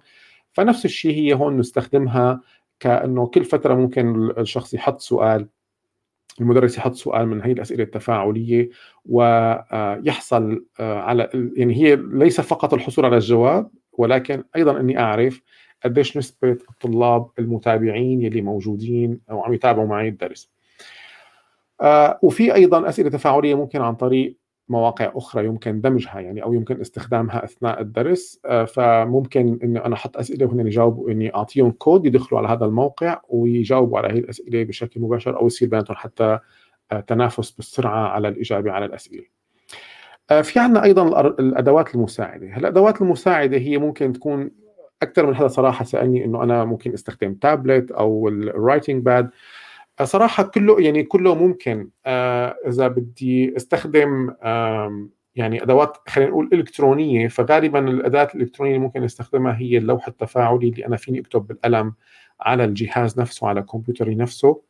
فنفس 0.52 0.84
الشيء 0.84 1.14
هي 1.14 1.34
هون 1.34 1.56
نستخدمها 1.56 2.40
كأنه 2.80 3.26
كل 3.26 3.44
فترة 3.44 3.74
ممكن 3.74 4.30
الشخص 4.38 4.74
يحط 4.74 5.00
سؤال 5.00 5.48
المدرس 6.40 6.78
يحط 6.78 6.94
سؤال 6.94 7.28
من 7.28 7.42
هي 7.42 7.52
الأسئلة 7.52 7.84
التفاعلية 7.84 8.70
ويحصل 9.06 10.64
آه، 10.80 11.00
على 11.00 11.30
يعني 11.56 11.76
هي 11.76 11.96
ليس 11.96 12.40
فقط 12.40 12.74
الحصول 12.74 13.04
على 13.04 13.16
الجواب 13.16 13.70
ولكن 13.92 14.44
أيضا 14.56 14.80
إني 14.80 14.98
أعرف 14.98 15.42
قديش 15.84 16.16
نسبة 16.16 16.50
الطلاب 16.50 17.30
المتابعين 17.38 18.22
يلي 18.22 18.42
موجودين 18.42 19.20
أو 19.30 19.42
عم 19.44 19.52
يتابعوا 19.52 19.86
معي 19.86 20.08
الدرس. 20.08 20.50
آه، 21.80 22.18
وفي 22.22 22.54
أيضا 22.54 22.88
أسئلة 22.88 23.10
تفاعلية 23.10 23.54
ممكن 23.54 23.80
عن 23.80 23.94
طريق 23.94 24.36
مواقع 24.68 25.12
أخرى 25.14 25.46
يمكن 25.46 25.80
دمجها 25.80 26.20
يعني 26.20 26.42
أو 26.42 26.52
يمكن 26.52 26.80
استخدامها 26.80 27.44
أثناء 27.44 27.80
الدرس. 27.80 28.40
آه، 28.46 28.64
فممكن 28.64 29.58
اني 29.62 29.84
أنا 29.84 29.94
أحط 29.94 30.16
أسئلة 30.16 30.46
وهن 30.46 30.66
يجاوبوا 30.66 31.10
إني 31.10 31.34
أعطيهم 31.34 31.70
كود 31.70 32.06
يدخلوا 32.06 32.40
على 32.40 32.48
هذا 32.48 32.64
الموقع 32.64 33.20
ويجاوبوا 33.28 33.98
على 33.98 34.08
هذه 34.08 34.18
الأسئلة 34.18 34.64
بشكل 34.64 35.00
مباشر 35.00 35.40
أو 35.40 35.46
يصير 35.46 35.68
بيناتهم 35.68 35.96
حتى 35.96 36.38
آه، 36.92 37.00
تنافس 37.00 37.50
بالسرعة 37.50 38.08
على 38.08 38.28
الإجابة 38.28 38.72
على 38.72 38.84
الأسئلة. 38.84 39.24
آه، 40.30 40.40
في 40.42 40.58
عندنا 40.58 40.84
أيضا 40.84 41.20
الأدوات 41.20 41.94
المساعدة، 41.94 42.56
الأدوات 42.56 43.02
المساعدة 43.02 43.58
هي 43.58 43.78
ممكن 43.78 44.12
تكون 44.12 44.50
أكثر 45.02 45.26
من 45.26 45.34
هذا 45.34 45.48
صراحة 45.48 45.84
سألني 45.84 46.24
إنه 46.24 46.42
أنا 46.42 46.64
ممكن 46.64 46.92
أستخدم 46.92 47.34
تابلت 47.34 47.90
أو 47.90 48.28
ال 48.28 48.38
writing 48.38 49.02
pad 49.02 49.30
صراحة 50.02 50.42
كله 50.42 50.80
يعني 50.80 51.02
كله 51.02 51.34
ممكن. 51.34 51.90
آه، 52.06 52.56
إذا 52.66 52.88
بدي 52.88 53.56
أستخدم 53.56 54.34
يعني 55.36 55.62
أدوات 55.62 55.96
خلينا 56.08 56.30
نقول 56.30 56.50
إلكترونية 56.52 57.28
فغالبا 57.28 57.78
الأداة 57.88 58.28
الإلكترونية 58.34 58.74
اللي 58.74 58.84
ممكن 58.86 59.04
أستخدمها 59.04 59.58
هي 59.58 59.78
اللوح 59.78 60.08
التفاعلي 60.08 60.68
اللي 60.68 60.86
أنا 60.86 60.96
فيني 60.96 61.20
أكتب 61.20 61.46
بالقلم 61.46 61.94
على 62.40 62.64
الجهاز 62.64 63.20
نفسه 63.20 63.48
على 63.48 63.62
كمبيوتري 63.62 64.14
نفسه. 64.14 64.62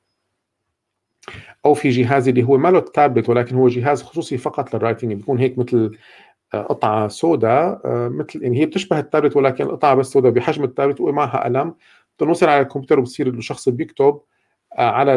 أو 1.64 1.74
في 1.74 1.88
جهازي 1.90 2.30
اللي 2.30 2.42
هو 2.42 2.58
ما 2.58 2.68
له 2.68 2.80
تابلت 2.80 3.28
ولكن 3.28 3.56
هو 3.56 3.68
جهاز 3.68 4.02
خصوصي 4.02 4.38
فقط 4.38 4.74
لل 4.74 4.83
writing 4.83 5.12
بيكون 5.12 5.38
هيك 5.38 5.58
مثل 5.58 5.98
آه، 6.54 6.62
قطعة 6.62 7.08
سوداء 7.08 7.80
آه، 7.84 8.08
مثل 8.08 8.42
يعني 8.42 8.60
هي 8.60 8.66
بتشبه 8.66 8.98
التابلت 8.98 9.36
ولكن 9.36 9.64
القطعة 9.64 9.94
بس 9.94 10.06
سوداء 10.06 10.32
بحجم 10.32 10.64
التابلت 10.64 11.00
ومعها 11.00 11.44
قلم. 11.44 11.74
بتنوصل 12.16 12.48
على 12.48 12.60
الكمبيوتر 12.62 12.98
وبصير 13.00 13.28
الشخص 13.28 13.68
بيكتب. 13.68 14.20
على 14.76 15.14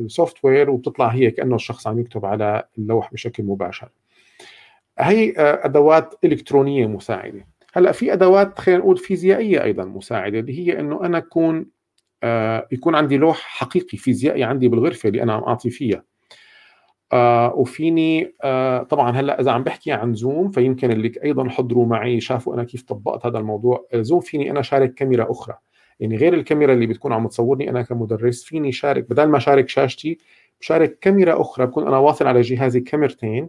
ال 0.00 0.36
software 0.44 0.70
وبتطلع 0.70 1.06
هي 1.06 1.30
كأنه 1.30 1.54
الشخص 1.54 1.86
عم 1.86 1.98
يكتب 1.98 2.24
على 2.24 2.64
اللوح 2.78 3.12
بشكل 3.12 3.42
مباشر. 3.42 3.88
هي 4.98 5.34
أدوات 5.38 6.14
إلكترونية 6.24 6.86
مساعدة. 6.86 7.46
هلأ 7.74 7.92
في 7.92 8.12
أدوات 8.12 8.58
خلينا 8.58 8.80
نقول 8.80 8.96
فيزيائية 8.96 9.62
أيضا 9.62 9.84
مساعدة 9.84 10.38
اللي 10.38 10.58
هي 10.58 10.80
إنه 10.80 11.06
أنا 11.06 11.18
أكون 11.18 11.66
آه، 12.22 12.68
يكون 12.72 12.94
عندي 12.94 13.16
لوح 13.16 13.36
حقيقي 13.36 13.98
فيزيائي 13.98 14.44
عندي 14.44 14.68
بالغرفة 14.68 15.08
اللي 15.08 15.22
أنا 15.22 15.32
عم 15.32 15.42
أعطي 15.42 15.70
فيها. 15.70 16.02
آه 17.12 17.54
وفيني 17.54 18.34
آه 18.42 18.82
طبعا 18.82 19.10
هلأ 19.10 19.40
إذا 19.40 19.50
عم 19.50 19.62
بحكي 19.64 19.92
عن 19.92 20.14
زوم 20.14 20.50
فيمكن 20.50 20.90
اللي 20.90 21.12
أيضا 21.24 21.48
حضروا 21.48 21.86
معي 21.86 22.20
شافوا 22.20 22.54
أنا 22.54 22.64
كيف 22.64 22.82
طبقت 22.82 23.26
هذا 23.26 23.38
الموضوع. 23.38 23.86
زوم 23.94 24.20
فيني 24.20 24.50
أنا 24.50 24.62
شارك 24.62 24.94
كاميرا 24.94 25.30
أخرى. 25.30 25.54
يعني 26.00 26.16
غير 26.16 26.34
الكاميرا 26.34 26.72
اللي 26.74 26.86
بتكون 26.86 27.12
عم 27.12 27.28
تصورني 27.28 27.70
أنا 27.70 27.82
كمدرس 27.82 28.44
فيني 28.44 28.72
شارك 28.72 29.10
بدل 29.10 29.24
ما 29.24 29.38
شارك 29.38 29.68
شاشتي 29.68 30.18
بشارك 30.60 30.98
كاميرا 30.98 31.40
أخرى 31.40 31.66
بكون 31.66 31.86
أنا 31.86 31.98
واصل 31.98 32.26
على 32.26 32.40
جهازي 32.40 32.80
كاميرتين 32.80 33.48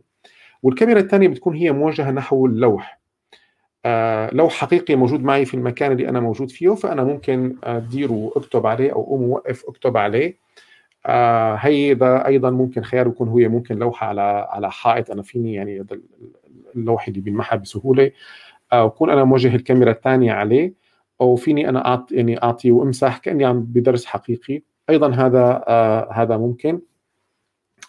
والكاميرا 0.64 1.00
الثانية 1.00 1.28
بتكون 1.28 1.56
هي 1.56 1.72
موجهة 1.72 2.12
نحو 2.12 2.46
اللوح. 2.46 3.00
آه 3.86 4.30
لوح 4.34 4.54
حقيقي 4.54 4.96
موجود 4.96 5.24
معي 5.24 5.46
في 5.46 5.54
المكان 5.54 5.92
اللي 5.92 6.10
أنا 6.10 6.20
موجود 6.20 6.52
فيه 6.52 6.76
فأنا 6.76 7.04
ممكن 7.04 7.56
ادير 7.64 8.12
وأكتب 8.12 8.68
عليه 8.68 8.94
أو 8.94 9.04
أقوم 9.04 9.24
اوقف 9.24 9.64
أكتب 9.68 9.98
عليه. 9.98 10.38
آه 11.06 11.56
هيدا 11.56 12.28
أيضا 12.28 12.50
ممكن 12.50 12.84
خيار 12.84 13.08
يكون 13.08 13.28
هو 13.28 13.38
ممكن 13.38 13.76
لوحة 13.76 14.08
على 14.08 14.48
على 14.50 14.72
حائط 14.72 15.12
أنا 15.12 15.22
فيني 15.22 15.54
يعني 15.54 15.86
اللوحه 16.76 17.08
اللي 17.08 17.22
بينمحى 17.22 17.58
بسهولة. 17.58 18.12
آه 18.74 18.86
وكون 18.86 19.10
أنا 19.10 19.24
موجه 19.24 19.56
الكاميرا 19.56 19.92
الثانية 19.92 20.32
عليه 20.34 20.74
أو 21.22 21.36
فيني 21.36 21.70
أنا 21.70 21.86
اعطي 21.88 22.16
يعني 22.16 22.44
أعطي 22.44 22.72
وأمسح 22.72 23.18
كأني 23.18 23.46
عم 23.46 23.62
بدرس 23.62 24.06
حقيقي. 24.06 24.62
أيضا 24.90 25.10
هذا 25.10 25.64
آه 25.68 26.10
هذا 26.14 26.38
ممكن. 26.38 26.82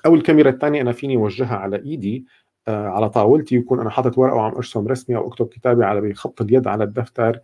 أو 0.06 0.14
الكاميرا 0.14 0.50
الثانية 0.50 0.80
أنا 0.82 0.92
فيني 0.92 1.16
اوجهها 1.16 1.56
على 1.56 1.76
إيدي 1.76 2.26
آه 2.68 2.88
على 2.88 3.10
طاولتي 3.10 3.56
يكون 3.56 3.80
أنا 3.80 3.90
حاطط 3.90 4.18
ورقة 4.18 4.34
وعم 4.36 4.54
أرسم 4.54 4.88
رسمه 4.88 5.16
أو 5.16 5.28
أكتب 5.28 5.46
كتابي 5.46 5.84
على 5.84 6.00
بخط 6.00 6.42
اليد 6.42 6.66
على 6.68 6.84
الدفتر. 6.84 7.40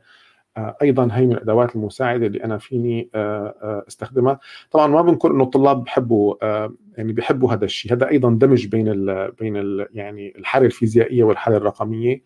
آه 0.57 0.77
أيضا 0.83 1.09
هي 1.12 1.27
من 1.27 1.33
الأدوات 1.33 1.77
المساعدة 1.77 2.27
اللي 2.27 2.45
أنا 2.45 2.59
فيني 2.59 3.11
آه 3.15 3.55
آه 3.62 3.85
أستخدمها. 3.89 4.39
طبعا 4.71 4.87
ما 4.87 5.03
بنقول 5.03 5.33
إنه 5.33 5.45
الطلاب 5.45 5.85
بحبوا 5.85 6.35
آه 6.43 6.75
يعني 6.99 7.12
بحبوا 7.12 7.53
هذا 7.53 7.65
الشيء. 7.65 7.93
هذا 7.93 8.09
أيضا 8.09 8.31
دمج 8.31 8.67
بين 8.67 8.89
ال 8.89 9.33
بين 9.33 9.57
ال 9.57 9.89
يعني 9.93 10.35
الحالة 10.39 10.67
الفيزيائية 10.67 11.25
والحالة 11.25 11.57
الرقمية. 11.57 12.23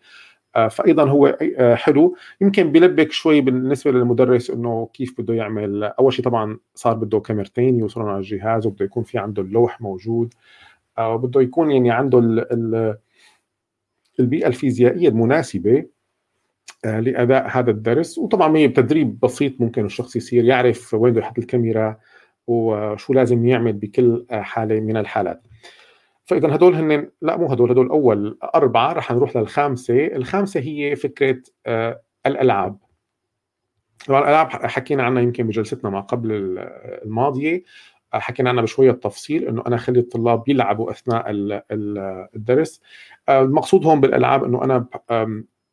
فايضا 0.69 1.09
هو 1.09 1.37
آه، 1.57 1.75
حلو. 1.75 2.15
يمكن 2.41 2.71
بيلبك 2.71 3.11
شوي 3.11 3.41
بالنسبة 3.41 3.91
للمدرس 3.91 4.49
إنه 4.49 4.89
كيف 4.93 5.21
بده 5.21 5.33
يعمل. 5.33 5.83
أول 5.83 6.13
شيء 6.13 6.25
طبعا 6.25 6.57
صار 6.75 6.93
بده 6.93 7.19
كاميرتين 7.19 7.79
يوصلون 7.79 8.09
على 8.09 8.17
الجهاز 8.17 8.67
وبده 8.67 8.85
يكون 8.85 9.03
في 9.03 9.17
عنده 9.17 9.41
اللوح 9.41 9.81
موجود. 9.81 10.33
آه، 10.97 11.13
وبده 11.13 11.41
يكون 11.41 11.71
يعني 11.71 11.91
عنده 11.91 12.19
البيئة 14.19 14.47
الفيزيائية 14.47 15.09
المناسبة 15.09 15.85
لأداء 16.83 17.47
هذا 17.49 17.71
الدرس. 17.71 18.17
وطبعا 18.17 18.57
هي 18.57 18.67
بتدريب 18.67 19.19
بسيط 19.19 19.61
ممكن 19.61 19.85
الشخص 19.85 20.15
يصير 20.15 20.43
يعرف 20.45 20.93
وين 20.93 21.13
بده 21.13 21.21
يحط 21.21 21.39
الكاميرا 21.39 21.97
وشو 22.47 23.13
لازم 23.13 23.47
يعمل 23.47 23.73
بكل 23.73 24.25
حالة 24.31 24.79
من 24.79 24.97
الحالات. 24.97 25.41
فإذا 26.27 26.55
هدول 26.55 26.75
هن 26.75 27.09
لا 27.21 27.37
مو 27.37 27.47
هدول 27.47 27.71
هدول 27.71 27.89
أول 27.89 28.37
أربعة 28.55 28.93
رح 28.93 29.11
نروح 29.11 29.37
للخامسة، 29.37 30.05
الخامسة 30.05 30.59
هي 30.59 30.95
فكرة 30.95 31.41
آه 31.65 32.01
الألعاب. 32.25 32.77
طبعا 34.07 34.21
الألعاب 34.21 34.47
حكينا 34.47 35.03
عنها 35.03 35.21
يمكن 35.21 35.47
بجلستنا 35.47 35.89
ما 35.89 35.99
قبل 35.99 36.29
الماضية. 37.05 37.63
حكينا 38.13 38.49
عنها 38.49 38.63
بشوية 38.63 38.91
تفصيل 38.91 39.47
إنه 39.47 39.63
أنا 39.67 39.75
اخلي 39.75 39.99
الطلاب 39.99 40.49
يلعبوا 40.49 40.91
أثناء 40.91 41.25
الدرس. 42.35 42.81
آه، 43.29 43.41
المقصود 43.41 43.85
هون 43.85 44.01
بالألعاب 44.01 44.43
إنه 44.43 44.63
أنا 44.63 44.85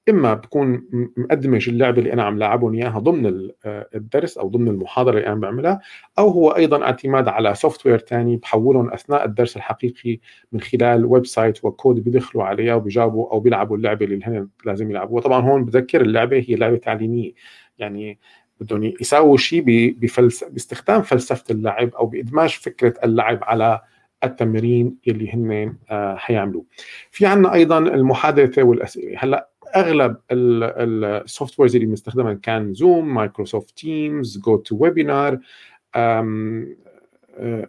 إما 0.08 0.34
بكون 0.34 0.88
مدمج 1.16 1.68
اللعبة 1.68 1.98
اللي 1.98 2.12
أنا 2.12 2.22
عم 2.22 2.38
لاعبهم 2.38 2.74
إياها 2.74 2.98
ضمن 2.98 3.50
الدرس 3.66 4.38
أو 4.38 4.48
ضمن 4.48 4.68
المحاضرة 4.68 5.18
اللي 5.18 5.26
أنا 5.26 5.34
بعملها 5.34 5.80
أو 6.18 6.28
هو 6.28 6.50
أيضا 6.50 6.82
اعتماد 6.82 7.28
على 7.28 7.54
software 7.54 7.98
ثاني 7.98 8.36
بحولهم 8.36 8.92
أثناء 8.92 9.24
الدرس 9.24 9.56
الحقيقي 9.56 10.18
من 10.52 10.60
خلال 10.60 11.04
website 11.04 11.26
و 11.26 11.64
code 11.64 12.04
بيدخلوا 12.04 12.44
عليها 12.44 12.74
وبيجاوبوا 12.74 13.32
أو 13.32 13.40
بيلعبوا 13.40 13.76
اللعبة 13.76 14.04
اللي 14.06 14.24
هن 14.24 14.48
لازم 14.64 14.90
يلعبوها 14.90 15.22
طبعا 15.22 15.40
هون 15.40 15.64
بذكر 15.64 16.00
اللعبة 16.00 16.44
هي 16.48 16.54
لعبة 16.54 16.76
تعليمية 16.76 17.32
يعني 17.78 18.18
بدهم 18.60 18.92
يساووا 19.00 19.36
شيء 19.36 19.64
بفلس... 19.98 20.44
باستخدام 20.44 21.02
فلسفة 21.02 21.44
اللعب 21.50 21.94
أو 21.94 22.06
بإدماج 22.06 22.50
فكرة 22.50 22.94
اللعب 23.04 23.38
على 23.42 23.80
التمرين 24.24 24.96
اللي 25.08 25.34
هن 25.34 25.74
آه، 25.90 26.16
حيعملوه. 26.16 26.64
في 27.10 27.26
عندنا 27.26 27.52
أيضا 27.52 27.78
المحادثة 27.78 28.62
والاسئله، 28.62 29.18
هلأ 29.18 29.48
أغلب 29.76 30.16
ال 30.30 31.60
softwares 31.60 31.74
اللي 31.74 31.86
بنستخدمها 31.86 32.34
كان 32.34 32.74
Zoom 32.74 33.14
Microsoft 33.14 33.78
Teams 33.78 34.76
GoToWebinar 34.80 35.34
ال 35.34 35.38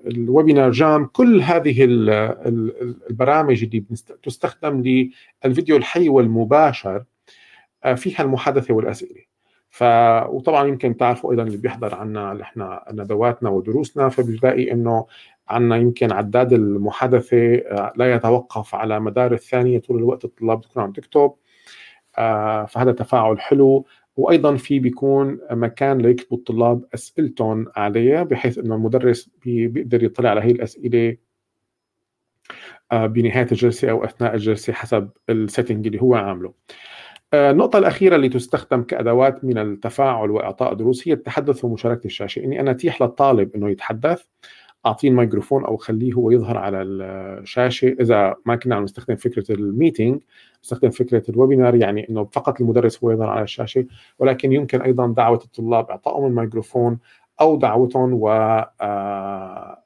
WebinarJam 0.07 1.05
كل 1.05 1.41
هذه 1.41 1.83
البرامج 3.09 3.63
اللي 3.63 3.83
تستخدم 4.23 4.81
للفيديو 5.45 5.77
الحي 5.77 6.09
والمباشر 6.09 7.03
آه، 7.83 7.93
فيها 7.93 8.21
المحادثة 8.23 8.73
والأسئلة. 8.73 9.21
ف 9.69 9.83
وطبعا 10.29 10.67
يمكن 10.67 10.97
تعرفوا 10.97 11.31
أيضا 11.31 11.43
اللي 11.43 11.57
بيحضر 11.57 11.95
عنا 11.95 12.41
إحنا 12.41 12.85
ندواتنا 12.91 13.49
ودروسنا 13.49 14.09
فبيلاقي 14.09 14.71
إنه 14.71 15.05
عندنا 15.47 15.75
يمكن 15.77 16.11
عداد 16.11 16.53
المحادثة 16.53 17.55
آه، 17.55 17.93
لا 17.95 18.13
يتوقف 18.13 18.75
على 18.75 18.99
مدار 18.99 19.33
الثانية 19.33 19.79
طول 19.79 19.97
الوقت 19.97 20.25
الطلاب 20.25 20.57
بتكون 20.59 20.83
عم 20.83 20.91
تكتب. 20.91 21.31
فهذا 22.65 22.91
تفاعل 22.91 23.39
حلو. 23.39 23.85
وأيضا 24.17 24.55
في 24.55 24.79
بيكون 24.79 25.39
مكان 25.51 25.97
ليكتبوا 25.97 26.37
الطلاب 26.37 26.85
أسئلتهم 26.93 27.65
عليه 27.75 28.23
بحيث 28.23 28.57
إنه 28.57 28.75
المدرس 28.75 29.29
بيقدر 29.45 30.03
يطلع 30.03 30.29
على 30.29 30.41
هي 30.41 30.51
الأسئلة 30.51 31.17
آه، 32.91 33.05
بنهاية 33.05 33.47
الجلسة 33.51 33.91
أو 33.91 34.03
أثناء 34.03 34.33
الجلسة 34.35 34.73
حسب 34.73 35.09
ال 35.29 35.36
setting 35.36 35.87
اللي 35.87 36.01
هو 36.01 36.15
عامله. 36.15 36.53
آه، 37.33 37.51
النقطة 37.51 37.79
الأخيرة 37.79 38.15
اللي 38.15 38.29
تستخدم 38.29 38.83
كأدوات 38.83 39.45
من 39.45 39.57
التفاعل 39.57 40.31
وإعطاء 40.31 40.73
دروس 40.73 41.07
هي 41.07 41.13
التحدث 41.13 41.65
ومشاركة 41.65 42.05
الشاشة، 42.05 42.43
إني 42.43 42.59
أنا 42.59 42.71
أتيح 42.71 43.01
للطالب 43.01 43.55
إنه 43.55 43.69
يتحدث. 43.69 44.25
أعطيه 44.85 45.09
الميكروفون 45.09 45.65
أو 45.65 45.77
خليه 45.77 46.13
هو 46.13 46.31
يظهر 46.31 46.57
على 46.57 46.81
الشاشة. 46.81 47.95
إذا 47.99 48.35
ما 48.45 48.55
كنا 48.55 48.75
عم 48.75 48.83
نستخدم 48.83 49.15
فكرة 49.15 49.51
ال 49.51 49.60
meeting 49.60 50.21
نستخدم 50.63 50.89
فكرة 50.89 51.23
ال 51.29 51.35
webinar 51.35 51.75
يعني 51.75 52.09
إنه 52.09 52.25
فقط 52.25 52.61
المدرس 52.61 53.03
هو 53.03 53.11
يظهر 53.11 53.29
على 53.29 53.43
الشاشة. 53.43 53.85
ولكن 54.19 54.53
يمكن 54.53 54.81
أيضا 54.81 55.07
دعوة 55.07 55.39
الطلاب 55.45 55.89
إعطائهم 55.89 56.25
الميكروفون 56.25 56.99
أو 57.41 57.57
دعوتهم 57.57 58.13
و 58.13 58.29
آه، 58.81 59.81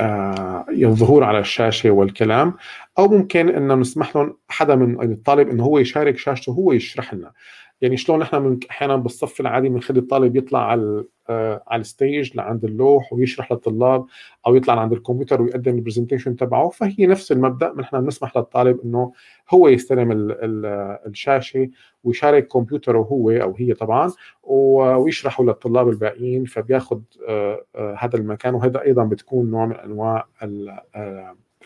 آه، 0.00 0.66
الظهور 0.70 1.24
على 1.24 1.38
الشاشة 1.38 1.90
والكلام. 1.90 2.54
أو 2.98 3.08
ممكن 3.08 3.48
إنه 3.48 3.74
نسمح 3.74 4.16
لهم 4.16 4.36
حدا 4.48 4.74
من 4.74 5.12
الطالب 5.12 5.48
إنه 5.48 5.64
هو 5.64 5.78
يشارك 5.78 6.18
شاشته 6.18 6.52
هو 6.52 6.72
يشرح 6.72 7.14
لنا. 7.14 7.32
يعني 7.80 7.96
شلون 7.96 8.26
من 8.32 8.58
أحيانا 8.70 8.96
بالصف 8.96 9.40
العادي 9.40 9.68
بنخلي 9.68 9.98
الطالب 9.98 10.36
يطلع 10.36 10.66
على 10.70 11.04
آه 11.28 11.62
على 11.66 11.80
ال 11.80 11.89
stage 11.89 12.36
لعند 12.36 12.64
اللوح 12.64 13.12
ويشرح 13.12 13.52
للطلاب 13.52 14.06
أو 14.46 14.56
يطلع 14.56 14.80
عند 14.80 14.92
الكمبيوتر 14.92 15.42
ويقدم 15.42 15.74
ال 15.74 15.79
presentation 15.79 16.36
تبعه. 16.36 16.68
فهي 16.68 17.06
نفس 17.06 17.32
المبدأ 17.32 17.74
نحن 17.76 18.00
بنسمح 18.00 18.36
للطالب 18.36 18.80
إنه 18.84 19.12
هو 19.50 19.68
يستلم 19.68 20.12
ال 20.12 20.32
ال 20.32 20.66
الشاشة 21.06 21.68
ويشارك 22.04 22.48
كمبيوتره 22.48 22.98
هو 22.98 23.30
أو 23.30 23.54
هي 23.58 23.74
طبعا 23.74 24.12
ويشرحه 24.42 25.44
للطلاب 25.44 25.88
الباقيين. 25.88 26.44
فبياخذ 26.44 27.00
آه 27.28 27.64
آه 27.76 27.96
هذا 27.98 28.16
المكان. 28.16 28.54
وهذا 28.54 28.82
أيضا 28.82 29.04
بتكون 29.04 29.50
نوع 29.50 29.66
من 29.66 29.76
أنواع 29.76 30.26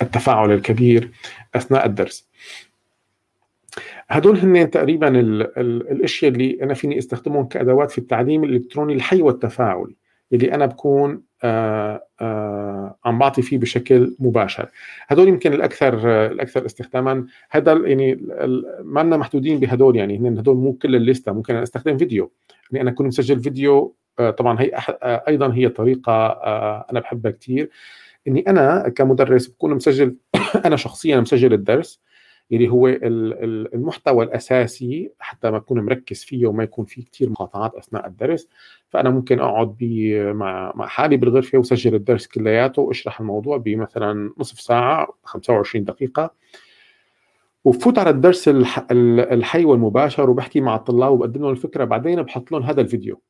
التفاعل 0.03 0.53
الكبير 0.53 1.11
أثناء 1.55 1.87
الدرس. 1.87 2.29
هدول 4.09 4.39
هن 4.39 4.71
تقريبا 4.71 5.09
ال 5.09 5.59
ال 5.59 5.91
الأشياء 5.91 6.33
اللي 6.33 6.59
أنا 6.63 6.75
فيني 6.75 6.99
أستخدمهم 6.99 7.49
كأدوات 7.49 7.91
في 7.91 7.99
التعليم 7.99 8.45
الإلكتروني 8.45 8.95
الحي 8.95 9.23
والتفاعلي 9.23 9.97
اللي 10.33 10.55
أنا 10.55 10.67
بكون 10.67 11.23
آآ 11.45 11.49
آه، 11.49 12.03
آآ 12.21 12.25
آه، 12.25 12.99
عم 13.05 13.19
بعطي 13.19 13.43
فيه 13.43 13.59
بشكل 13.59 14.17
مباشر. 14.19 14.69
هدول 15.09 15.29
يمكن 15.29 15.53
الأكثر 15.53 16.27
الأكثر 16.27 16.67
استخداما. 16.67 17.27
هذا 17.51 17.73
يعني 17.73 18.15
ما 18.83 19.01
لنا 19.01 19.17
محدودين 19.17 19.61
بهدول 19.61 19.97
يعني 19.97 20.19
هن 20.19 20.39
هدول 20.39 20.57
مو 20.57 20.73
كل 20.73 20.97
الليستة. 20.97 21.33
ممكن 21.33 21.55
أنا 21.55 21.63
أستخدم 21.63 21.97
فيديو. 21.97 22.33
اني 22.73 22.81
أنا 22.81 22.91
اكون 22.91 23.07
مسجل 23.07 23.41
فيديو 23.41 23.97
آه، 24.19 24.31
طبعا 24.31 24.61
هي 24.61 24.71
أيضا 25.29 25.55
هي 25.55 25.69
طريقة 25.69 26.27
أنا 26.91 27.01
بحبها 27.01 27.31
كثير 27.33 27.71
إني 28.29 28.41
أنا 28.49 28.89
كمدرس 28.89 29.47
بكون 29.47 29.75
مسجل 29.75 30.17
أنا 30.67 30.77
شخصيا 30.77 31.21
مسجل 31.21 31.53
الدرس. 31.53 32.01
اللي 32.53 32.69
هو 32.69 32.89
المحتوى 32.89 34.25
الأساسي 34.25 35.13
حتى 35.19 35.51
ما 35.51 35.57
أكون 35.57 35.81
مركز 35.81 36.25
فيه 36.25 36.47
وما 36.47 36.65
يكون 36.65 36.85
في 36.85 37.03
كثير 37.03 37.31
مقاطعات 37.31 37.75
أثناء 37.75 38.07
الدرس. 38.07 38.49
فأنا 38.89 39.11
ممكن 39.11 39.41
أقعد 39.41 39.77
مع 40.35 40.73
مع 40.75 40.87
حالي 40.87 41.17
بالغرفة 41.17 41.59
وسجل 41.59 41.95
الدرس 41.95 42.27
كلياته 42.27 42.83
وأشرح 42.83 43.21
الموضوع 43.21 43.57
بمثلا 43.57 44.33
نصف 44.39 44.61
ساعة 44.61 45.09
25 45.25 45.85
دقيقة. 45.85 46.31
وبفوت 47.65 47.99
على 47.99 48.11
الدرس 48.11 48.49
الحي 48.49 49.65
والمباشر 49.65 50.31
وبحكي 50.31 50.61
مع 50.61 50.77
الطلاب 50.77 51.13
وبقدم 51.13 51.41
لهم 51.43 51.51
الفكرة 51.51 51.85
بعدين 51.85 52.23
بحط 52.23 52.53
لهم 52.53 52.63
هذا 52.63 52.81
الفيديو. 52.81 53.21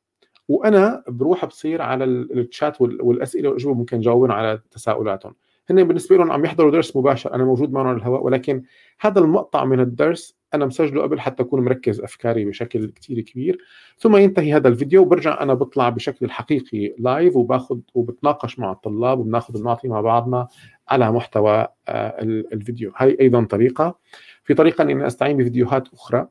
وأنا 0.47 1.03
بروح 1.07 1.45
بصير 1.45 1.81
على 1.81 2.03
الشات 2.03 2.81
والأسئلة 2.81 3.49
والاجوبه 3.49 3.79
ممكن 3.79 3.99
جاوبهم 3.99 4.31
على 4.31 4.61
تساؤلاتهم. 4.71 5.35
هن 5.71 5.83
بالنسبة 5.83 6.17
لهم 6.17 6.31
عم 6.31 6.45
يحضروا 6.45 6.71
درس 6.71 6.95
مباشر 6.95 7.33
أنا 7.33 7.45
موجود 7.45 7.71
معهم 7.71 7.87
على 7.87 7.97
الهواء 7.97 8.23
ولكن 8.23 8.63
هذا 8.99 9.19
المقطع 9.19 9.65
من 9.65 9.79
الدرس 9.79 10.39
أنا 10.53 10.65
مسجله 10.65 11.01
قبل 11.01 11.19
حتى 11.19 11.43
أكون 11.43 11.61
مركز 11.63 12.01
أفكاري 12.01 12.45
بشكل 12.45 12.89
كثير 12.89 13.21
كبير. 13.21 13.57
ثم 13.97 14.17
ينتهي 14.17 14.53
هذا 14.53 14.67
الفيديو 14.67 15.01
وبرجع 15.01 15.41
أنا 15.41 15.53
بطلع 15.53 15.89
بشكل 15.89 16.31
حقيقي 16.31 16.95
لايف 16.99 17.35
وباخذ 17.35 17.79
وبتناقش 17.93 18.59
مع 18.59 18.71
الطلاب 18.71 19.19
وبناخذ 19.19 19.61
ونعطي 19.61 19.87
مع 19.87 20.01
بعضنا 20.01 20.47
على 20.87 21.11
محتوى 21.11 21.67
آه، 21.87 22.21
الفيديو. 22.53 22.91
هاي 22.97 23.17
أيضا 23.21 23.43
طريقة. 23.43 23.97
في 24.43 24.53
طريقة 24.53 24.81
إني 24.81 25.07
أستعين 25.07 25.37
بفيديوهات 25.37 25.93
أخرى 25.93 26.27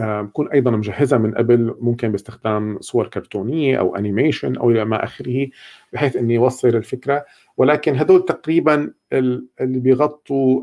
آه، 0.00 0.22
بكون 0.22 0.48
أيضا 0.48 0.70
مجهزها 0.70 1.18
من 1.18 1.34
قبل 1.34 1.76
ممكن 1.80 2.12
باستخدام 2.12 2.78
صور 2.80 3.06
كرتونية 3.06 3.78
أو 3.78 3.96
انيميشن 3.96 4.56
أو 4.56 4.70
إلى 4.70 4.84
ما 4.84 5.04
آخره 5.04 5.48
بحيث 5.92 6.16
إني 6.16 6.38
أوصل 6.38 6.68
الفكرة. 6.68 7.24
ولكن 7.56 7.96
هدول 7.96 8.24
تقريبا 8.24 8.92
اللي 9.12 9.80
بيغطوا 9.80 10.62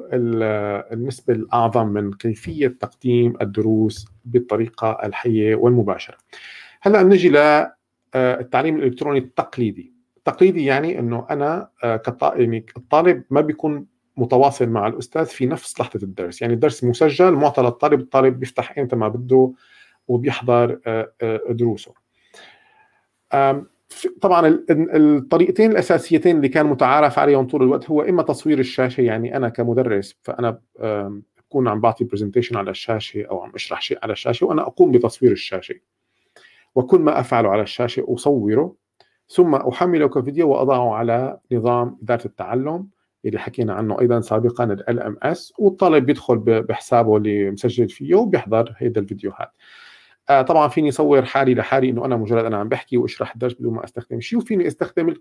النسبة 0.94 1.34
الأعظم 1.34 1.88
من 1.88 2.14
كيفية 2.14 2.68
تقديم 2.68 3.34
الدروس 3.42 4.06
بالطريقة 4.26 5.00
الحية 5.04 5.56
والمباشرة. 5.56 6.18
هلأ 6.82 7.04
نجي 7.04 7.30
للتعليم 7.30 8.76
الإلكتروني 8.76 9.20
التقليدي. 9.20 9.94
التقليدي 10.18 10.66
يعني 10.66 11.00
أنه 11.00 11.28
أنا 11.30 11.70
آه، 11.84 12.02
يعني 12.22 12.66
الطالب 12.78 13.24
ما 13.30 13.42
بيكون 13.42 13.86
متواصل 14.18 14.70
مع 14.70 14.88
الأستاذ 14.88 15.26
في 15.26 15.46
نفس 15.46 15.80
لحظة 15.80 16.00
الدرس. 16.04 16.42
يعني 16.42 16.54
الدرس 16.54 16.84
مسجل 16.84 17.32
معطى 17.32 17.62
للطالب 17.62 18.00
الطالب 18.00 18.40
بيفتح 18.40 18.78
إمتى 18.78 18.96
ما 18.96 19.08
بده 19.08 19.54
وبيحضر 20.08 20.80
آه، 20.88 21.14
آه، 21.22 21.42
دروسه. 21.50 21.94
طبعا 24.22 24.64
الطريقتين 24.70 25.72
الأساسيتين 25.72 26.36
اللي 26.36 26.50
كان 26.50 26.66
متعارف 26.66 27.20
عليهم 27.20 27.48
طول 27.48 27.64
الوقت 27.64 27.90
هو 27.90 28.02
إما 28.02 28.24
تصوير 28.24 28.60
الشاشة 28.60 29.02
يعني 29.02 29.38
أنا 29.38 29.50
كمدرس 29.50 30.16
فأنا 30.22 30.60
بكون 31.38 31.68
عم 31.68 31.82
بعطي 31.82 32.04
برزنتيشن 32.04 32.58
على 32.58 32.72
الشاشة 32.72 33.26
أو 33.26 33.42
عم 33.42 33.52
أشرح 33.56 33.82
شيء 33.82 34.00
على 34.04 34.14
الشاشة 34.14 34.48
وأنا 34.48 34.62
أقوم 34.62 34.92
بتصوير 34.92 35.32
الشاشة. 35.32 35.76
وكل 36.76 37.00
ما 37.00 37.20
أفعله 37.20 37.50
على 37.50 37.62
الشاشة 37.62 38.06
أصوره 38.08 38.76
ثم 39.28 39.56
أحمله 39.56 40.08
كفيديو 40.08 40.50
وأضعه 40.50 40.94
على 40.96 41.40
نظام 41.52 41.98
إدارة 42.04 42.26
التعلم 42.26 42.88
اللي 43.26 43.40
حكينا 43.40 43.74
عنه 43.74 44.00
أيضا 44.02 44.20
سابقا 44.22 44.64
LMS 44.64 45.54
والطالب 45.58 46.06
بيدخل 46.06 46.38
بحسابه 46.38 47.18
اللي 47.18 47.52
مسجل 47.52 47.90
فيه 47.90 48.16
وبيحضر 48.16 48.74
هيدا 48.78 49.02
الفيديوهات. 49.02 49.52
آه 50.32 50.42
طبعا 50.42 50.68
فيني 50.68 50.90
اصور 50.90 51.26
حالي 51.26 51.54
لحالي 51.56 51.90
إنه 51.90 52.06
أنا 52.06 52.18
مجرد 52.18 52.46
أنا 52.46 52.58
عم 52.58 52.70
بحكي 52.70 52.98
وأشرح 52.98 53.34
الدرس 53.34 53.54
بدون 53.54 53.74
ما 53.74 53.84
أستخدم 53.84 54.20
شيء 54.20 54.40
وفيني 54.40 54.68
أستخدم 54.68 55.14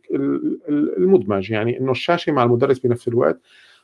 المدمج. 0.98 1.50
يعني 1.50 1.78
إنه 1.80 1.90
الشاشة 1.90 2.32
مع 2.32 2.42
المدرس 2.42 2.78
بنفس 2.78 3.08
الوقت. 3.08 3.40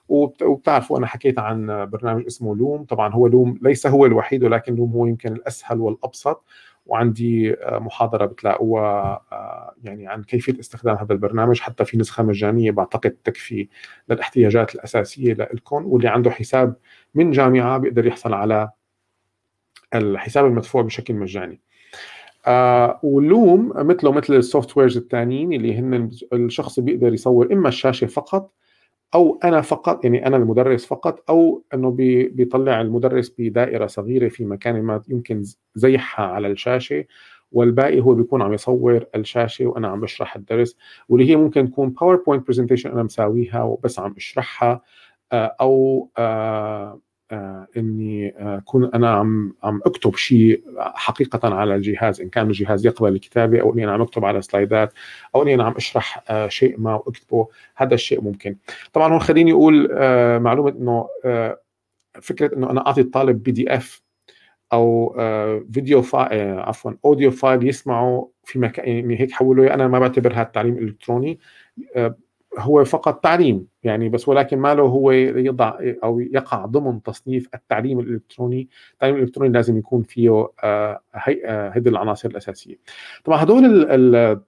وبتعرفوا 0.08 0.98
أنا 0.98 1.06
حكيت 1.06 1.38
عن 1.38 1.86
برنامج 1.90 2.26
اسمه 2.26 2.56
Loom. 2.56 2.84
طبعا 2.84 3.12
هو 3.12 3.26
Loom 3.26 3.58
ليس 3.62 3.86
هو 3.86 4.06
الوحيد 4.06 4.44
ولكن 4.44 4.74
Loom 4.74 4.92
هو 4.92 5.06
يمكن 5.06 5.32
الأسهل 5.32 5.80
والأبسط. 5.80 6.44
وعندي 6.86 7.56
محاضرة 7.72 8.24
بتلاقوها 8.26 9.22
يعني 9.84 10.08
عن 10.08 10.22
كيفية 10.22 10.60
استخدام 10.60 10.96
هذا 10.96 11.12
البرنامج. 11.12 11.60
حتى 11.60 11.84
في 11.84 11.98
نسخة 11.98 12.22
مجانية 12.22 12.70
بعتقد 12.70 13.10
تكفي 13.10 13.68
للإحتياجات 14.08 14.74
الأساسية 14.74 15.32
لكم 15.32 15.86
واللي 15.86 16.08
عنده 16.08 16.30
حساب 16.30 16.76
من 17.14 17.30
جامعة 17.30 17.78
بيقدر 17.78 18.06
يحصل 18.06 18.34
على 18.34 18.70
الحساب 19.94 20.46
المدفوع 20.46 20.82
بشكل 20.82 21.14
مجاني. 21.14 21.60
آه 22.46 23.00
و 23.02 23.16
Loom 23.16 23.72
مثله 23.76 24.12
مثل 24.12 24.34
ال 24.34 24.76
softwares 24.76 24.96
الثانيين 24.96 25.52
اللي 25.52 25.78
هن 25.78 26.10
الشخص 26.32 26.80
بيقدر 26.80 27.14
يصور 27.14 27.52
إما 27.52 27.68
الشاشة 27.68 28.06
فقط 28.06 28.52
أو 29.14 29.40
أنا 29.44 29.60
فقط 29.60 30.04
يعني 30.04 30.26
أنا 30.26 30.36
المدرس 30.36 30.86
فقط 30.86 31.30
أو 31.30 31.62
إنه 31.74 31.90
بي 31.90 32.28
بيطلع 32.28 32.80
المدرس 32.80 33.34
بدائرة 33.38 33.86
صغيرة 33.86 34.28
في 34.28 34.44
مكان 34.44 34.82
ما 34.82 35.02
يمكن 35.08 35.42
زيحها 35.74 36.26
على 36.26 36.48
الشاشة 36.48 37.04
والباقي 37.52 38.00
هو 38.00 38.14
بيكون 38.14 38.42
عم 38.42 38.52
يصور 38.52 39.04
الشاشة 39.14 39.66
وأنا 39.66 39.88
عم 39.88 40.00
بشرح 40.00 40.36
الدرس 40.36 40.76
واللي 41.08 41.30
هي 41.30 41.36
ممكن 41.36 41.70
تكون 41.70 41.88
PowerPoint 41.90 42.46
presentation 42.46 42.90
أنا 42.90 43.02
مساويها 43.02 43.62
وبس 43.62 43.98
عم 43.98 44.14
أشرحها 44.16 44.82
آه، 45.32 45.56
أو 45.60 46.08
آه، 46.18 47.00
إني 47.76 48.34
اكون 48.38 48.90
أنا 48.94 49.10
عم 49.10 49.54
عم 49.62 49.80
أكتب 49.86 50.16
شيء 50.16 50.62
حقيقة 50.78 51.54
على 51.54 51.74
الجهاز 51.74 52.20
إن 52.20 52.28
كان 52.28 52.46
الجهاز 52.46 52.86
يقبل 52.86 53.08
الكتابه 53.12 53.60
أو 53.60 53.72
إني 53.74 53.84
أنا 53.84 53.92
عم 53.92 54.02
أكتب 54.02 54.24
على 54.24 54.42
slide 54.42 54.84
ات 54.84 54.92
أو 55.34 55.42
إني 55.42 55.54
أنا 55.54 55.64
عم 55.64 55.72
أشرح 55.76 56.24
شيء 56.48 56.80
ما 56.80 56.94
واكتبه 56.94 57.48
هذا 57.76 57.94
الشيء 57.94 58.20
ممكن. 58.20 58.56
طبعا 58.92 59.12
هون 59.12 59.20
خليني 59.20 59.52
أقول 59.52 59.88
معلومة 60.40 60.70
إنه 60.70 61.06
فكرة 62.22 62.56
إنه 62.56 62.70
أنا 62.70 62.86
أعطي 62.86 63.00
الطالب 63.00 63.42
PDF 63.42 64.02
أو 64.72 65.14
فيديو 65.72 66.02
file 66.02 66.58
عفوا 66.58 66.92
audio 67.04 67.30
file 67.30 67.68
يسمعه 67.68 68.30
في 68.44 68.58
مكان 68.58 68.88
يعني 68.88 69.20
هيك 69.20 69.32
حوله 69.32 69.74
أنا 69.74 69.88
ما 69.88 69.98
بعتبر 69.98 70.32
هذا 70.32 70.42
التعليم 70.42 70.74
الإلكتروني 70.74 71.38
هو 72.58 72.84
فقط 72.84 73.22
تعليم 73.22 73.66
يعني 73.82 74.08
بس 74.08 74.28
ولكن 74.28 74.58
ما 74.58 74.74
له 74.74 74.82
هو 74.82 75.10
يضع 75.12 75.78
أو 76.04 76.20
يقع 76.20 76.66
ضمن 76.66 77.02
تصنيف 77.02 77.48
التعليم 77.54 78.00
الإلكتروني، 78.00 78.68
التعليم 78.92 79.16
الإلكتروني 79.16 79.52
لازم 79.52 79.78
يكون 79.78 80.02
فيه 80.02 80.30
آه، 80.64 81.00
آه، 81.44 81.68
هذه 81.68 81.88
العناصر 81.88 82.28
الأساسية. 82.28 82.76
طبعا 83.24 83.42
هدول 83.42 83.64
ال 83.90 84.40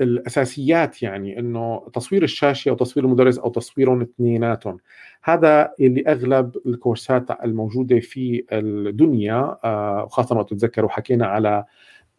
الأساسيات 0.00 1.02
يعني 1.02 1.38
إنه 1.38 1.88
تصوير 1.94 2.22
الشاشة 2.22 2.68
أو 2.68 2.74
تصوير 2.74 3.06
المدرس 3.06 3.38
أو 3.38 3.50
تصويرهم 3.50 4.00
اثنيناتهم 4.00 4.78
هذا 5.22 5.72
اللي 5.80 6.04
أغلب 6.08 6.56
الكورسات 6.66 7.30
الموجودة 7.44 8.00
في 8.00 8.44
الدنيا 8.52 9.58
آه، 9.64 10.04
وخاصه 10.04 10.34
ما 10.34 10.42
تتذكروا 10.42 10.90
حكينا 10.90 11.26
على 11.26 11.48
آه، 11.48 11.66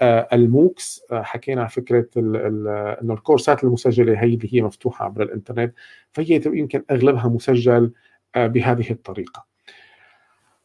الموكس 0.02 1.02
آه، 1.12 1.22
حكينا 1.22 1.68
فكرة 1.68 2.08
إنه 2.18 3.14
الكورسات 3.14 3.64
المسجلة 3.64 4.24
هي 4.24 4.34
اللي 4.34 4.50
هي 4.54 4.62
مفتوحة 4.62 5.06
عبر 5.06 5.24
الإنترنت 5.24 5.74
فهي 6.12 6.42
يمكن 6.46 6.84
أغلبها 6.92 7.28
مسجل 7.28 7.92
آه، 8.36 8.48
بهذه 8.48 8.92
الطريقة 8.92 9.46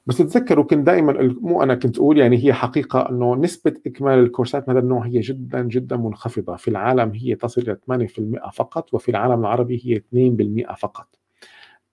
بس 0.07 0.18
تذكروا 0.18 0.64
كنت 0.64 0.87
دائما 0.87 1.37
مو 1.40 1.62
أنا 1.62 1.75
كنت 1.75 1.99
أقول 1.99 2.18
يعني 2.18 2.44
هي 2.44 2.53
حقيقة 2.53 3.09
إنه 3.11 3.37
نسبة 3.37 3.75
إكمال 3.87 4.18
الكورسات 4.18 4.68
من 4.68 4.75
هذا 4.75 4.85
النوع 4.85 5.07
هي 5.07 5.20
جدا 5.20 5.62
جدا 5.62 5.97
منخفضة، 5.97 6.57
في 6.57 6.68
العالم 6.68 7.12
هي 7.14 7.35
تصل 7.35 7.61
إلى 7.61 7.77
8% 7.87 8.51
فقط 8.51 8.94
وفي 8.94 9.09
العالم 9.09 9.40
العربي 9.40 9.83
هي 9.85 9.97
2% 9.97 10.75
فقط. 10.75 11.09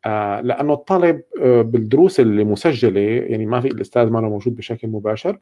آه 0.05 0.41
لأنه 0.41 0.73
الطالب 0.73 1.21
بالدروس 1.41 2.19
اللي 2.19 2.43
مسجلة 2.43 3.01
يعني 3.01 3.45
ما 3.45 3.61
في 3.61 3.67
الأستاذ 3.67 4.09
ما 4.09 4.21
موجود 4.21 4.55
بشكل 4.55 4.87
مباشر 4.87 5.39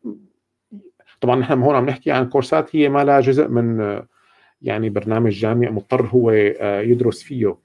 طبعا 1.21 1.35
نحن 1.35 1.61
هون 1.61 1.75
عم 1.75 1.85
نحكي 1.85 2.11
عن 2.11 2.29
كورسات 2.29 2.75
هي 2.75 2.89
ما 2.89 3.03
لها 3.03 3.19
جزء 3.19 3.47
من 3.47 3.99
يعني 4.61 4.89
برنامج 4.89 5.31
جامعي 5.31 5.71
مضطر 5.71 6.05
هو 6.05 6.31
آه، 6.31 6.81
يدرس 6.81 7.23
فيه. 7.23 7.57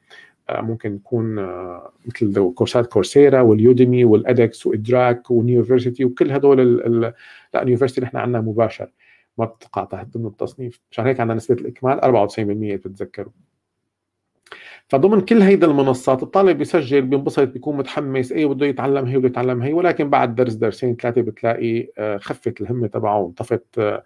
آه، 0.48 0.60
ممكن 0.60 0.94
يكون 0.96 1.38
آه، 1.38 1.92
مثل 2.06 2.52
كورسات 2.54 2.86
Coursera 2.86 3.40
وال 3.40 3.59
Udemy 3.59 4.04
وال 4.04 4.29
edX 4.29 4.66
وإدراك 4.66 5.30
و 5.30 5.37
university 5.37 6.04
وكل 6.04 6.32
هدول 6.32 6.76
لا 7.54 7.62
ال 7.62 7.66
university 7.66 8.00
نحن 8.00 8.16
عندنا 8.16 8.40
مباشر. 8.40 8.90
ما 9.38 9.44
بتقع 9.44 9.84
تحت 9.84 10.06
ضمن 10.06 10.26
التصنيف. 10.26 10.80
عشان 10.92 11.06
هيك 11.06 11.20
عندنا 11.20 11.36
نسبة 11.36 11.54
الإكمال 11.54 12.00
94% 12.00 12.76
بتتذكروا. 12.76 13.32
فضمن 14.88 15.20
كل 15.20 15.42
هيدا 15.42 15.66
المنصات 15.66 16.22
الطالب 16.22 16.58
بيسجل 16.58 17.02
بينبسط 17.02 17.48
بيكون 17.48 17.76
متحمس 17.76 18.32
إيه 18.32 18.46
بده 18.46 18.66
يتعلم 18.66 19.06
هي 19.06 19.18
بده 19.18 19.28
يتعلم 19.28 19.62
هي 19.62 19.72
ولكن 19.72 20.10
بعد 20.10 20.34
درس 20.34 20.52
درسين 20.52 20.96
ثلاثة 20.96 21.20
بتلاقي 21.22 21.88
آه، 21.98 22.16
خفت 22.16 22.60
الهمة 22.60 22.86
تبعه 22.86 23.18
وانطفت 23.18 23.64
آه، 23.78 24.04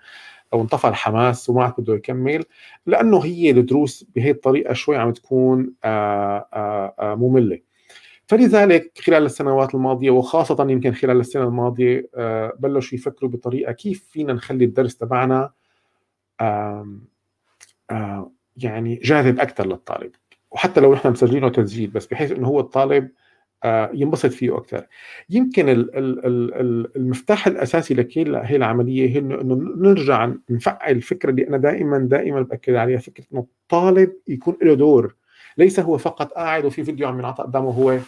أو 0.52 0.60
انطفى 0.62 0.88
الحماس 0.88 1.50
وما 1.50 1.64
عاد 1.64 1.74
بده 1.78 1.94
يكمل 1.94 2.44
لأنه 2.86 3.24
هي 3.24 3.50
الدروس 3.50 4.06
بهي 4.16 4.30
الطريقة 4.30 4.74
شوي 4.74 4.96
عم 4.96 5.12
تكون 5.12 5.72
آه، 5.84 6.94
مملة. 7.18 7.60
فلذلك 8.26 8.92
خلال 9.06 9.24
السنوات 9.24 9.74
الماضية 9.74 10.10
وخاصة 10.10 10.66
يمكن 10.70 10.92
خلال 10.92 11.20
السنة 11.20 11.44
الماضية 11.44 12.08
بلشوا 12.58 12.98
يفكروا 12.98 13.30
بطريقة 13.30 13.72
كيف 13.72 14.08
فينا 14.12 14.32
نخلي 14.32 14.64
الدرس 14.64 14.96
تبعنا 14.96 15.50
يعني 18.56 19.00
جاذب 19.02 19.40
أكثر 19.40 19.66
للطالب. 19.66 20.10
وحتى 20.50 20.80
لو 20.80 20.94
نحن 20.94 21.10
مسجلينه 21.10 21.48
تسجيل 21.48 21.90
بس 21.90 22.06
بحيث 22.06 22.32
إنه 22.32 22.48
هو 22.48 22.60
الطالب 22.60 23.10
آه، 23.64 23.90
ينبسط 23.94 24.30
فيه 24.30 24.56
أكثر. 24.56 24.86
يمكن 25.30 25.64
المفتاح 26.96 27.46
الأساسي 27.46 27.94
لكل 27.94 28.36
هي 28.36 28.56
العملية 28.56 29.08
هي 29.08 29.18
إنه 29.18 29.54
نرجع 29.76 30.32
نفعل 30.50 30.92
الفكرة 30.92 31.30
اللي 31.30 31.48
أنا 31.48 31.56
دائما 31.56 31.98
دائما 31.98 32.42
بأكد 32.42 32.74
عليها 32.74 32.98
فكرة 32.98 33.24
إنه 33.32 33.40
الطالب 33.40 34.12
يكون 34.28 34.56
له 34.62 34.74
دور. 34.74 35.14
ليس 35.58 35.80
هو 35.80 35.98
فقط 35.98 36.32
قاعد 36.32 36.64
وفي 36.64 36.84
فيديو 36.84 37.08
عم 37.08 37.18
ينعطى 37.18 37.42
قدامه 37.42 37.70
هو 37.70 37.98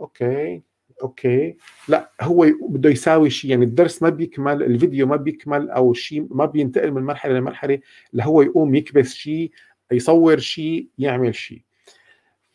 okay 0.00 0.62
okay. 1.02 1.56
لا 1.88 2.10
هو 2.20 2.46
بده 2.68 2.90
يساوي 2.90 3.30
شيء. 3.30 3.50
يعني 3.50 3.64
الدرس 3.64 4.02
ما 4.02 4.08
بيكمل 4.08 4.62
الفيديو 4.62 5.06
ما 5.06 5.16
بيكمل 5.16 5.70
أو 5.70 5.92
شيء 5.92 6.26
ما 6.30 6.44
بينتقل 6.44 6.90
من 6.90 7.02
مرحلة 7.02 7.34
لمرحلة. 7.34 7.78
لهو 8.12 8.42
يقوم 8.42 8.74
يكبس 8.74 9.14
شيء 9.14 9.50
يصور 9.92 10.38
شيء 10.38 10.88
يعمل 10.98 11.34
شيء. 11.34 11.67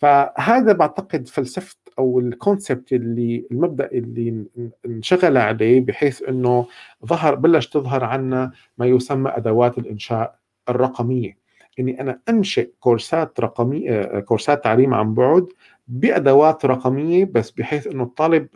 فهذا 0.03 0.73
بعتقد 0.73 1.27
فلسفة 1.27 1.75
أو 1.99 2.19
الكونسبت 2.19 2.93
اللي 2.93 3.45
المبدأ 3.51 3.89
اللي 3.91 4.45
انشغل 4.85 5.37
عليه 5.37 5.81
بحيث 5.81 6.23
إنه 6.29 6.67
ظهر 7.05 7.35
بلش 7.35 7.67
تظهر 7.67 8.03
عنا 8.03 8.51
ما 8.77 8.85
يسمى 8.85 9.29
أدوات 9.29 9.77
الإنشاء 9.77 10.39
الرقمية. 10.69 11.37
اني 11.79 12.01
أنا 12.01 12.19
أنشئ 12.29 12.69
كورسات 12.79 13.39
رقميه 13.39 14.19
كورسات 14.19 14.63
تعليم 14.63 14.93
عن 14.93 15.13
بعد 15.13 15.47
بأدوات 15.87 16.65
رقمية 16.65 17.25
بس 17.25 17.51
بحيث 17.51 17.87
إنه 17.87 18.03
الطالب 18.03 18.47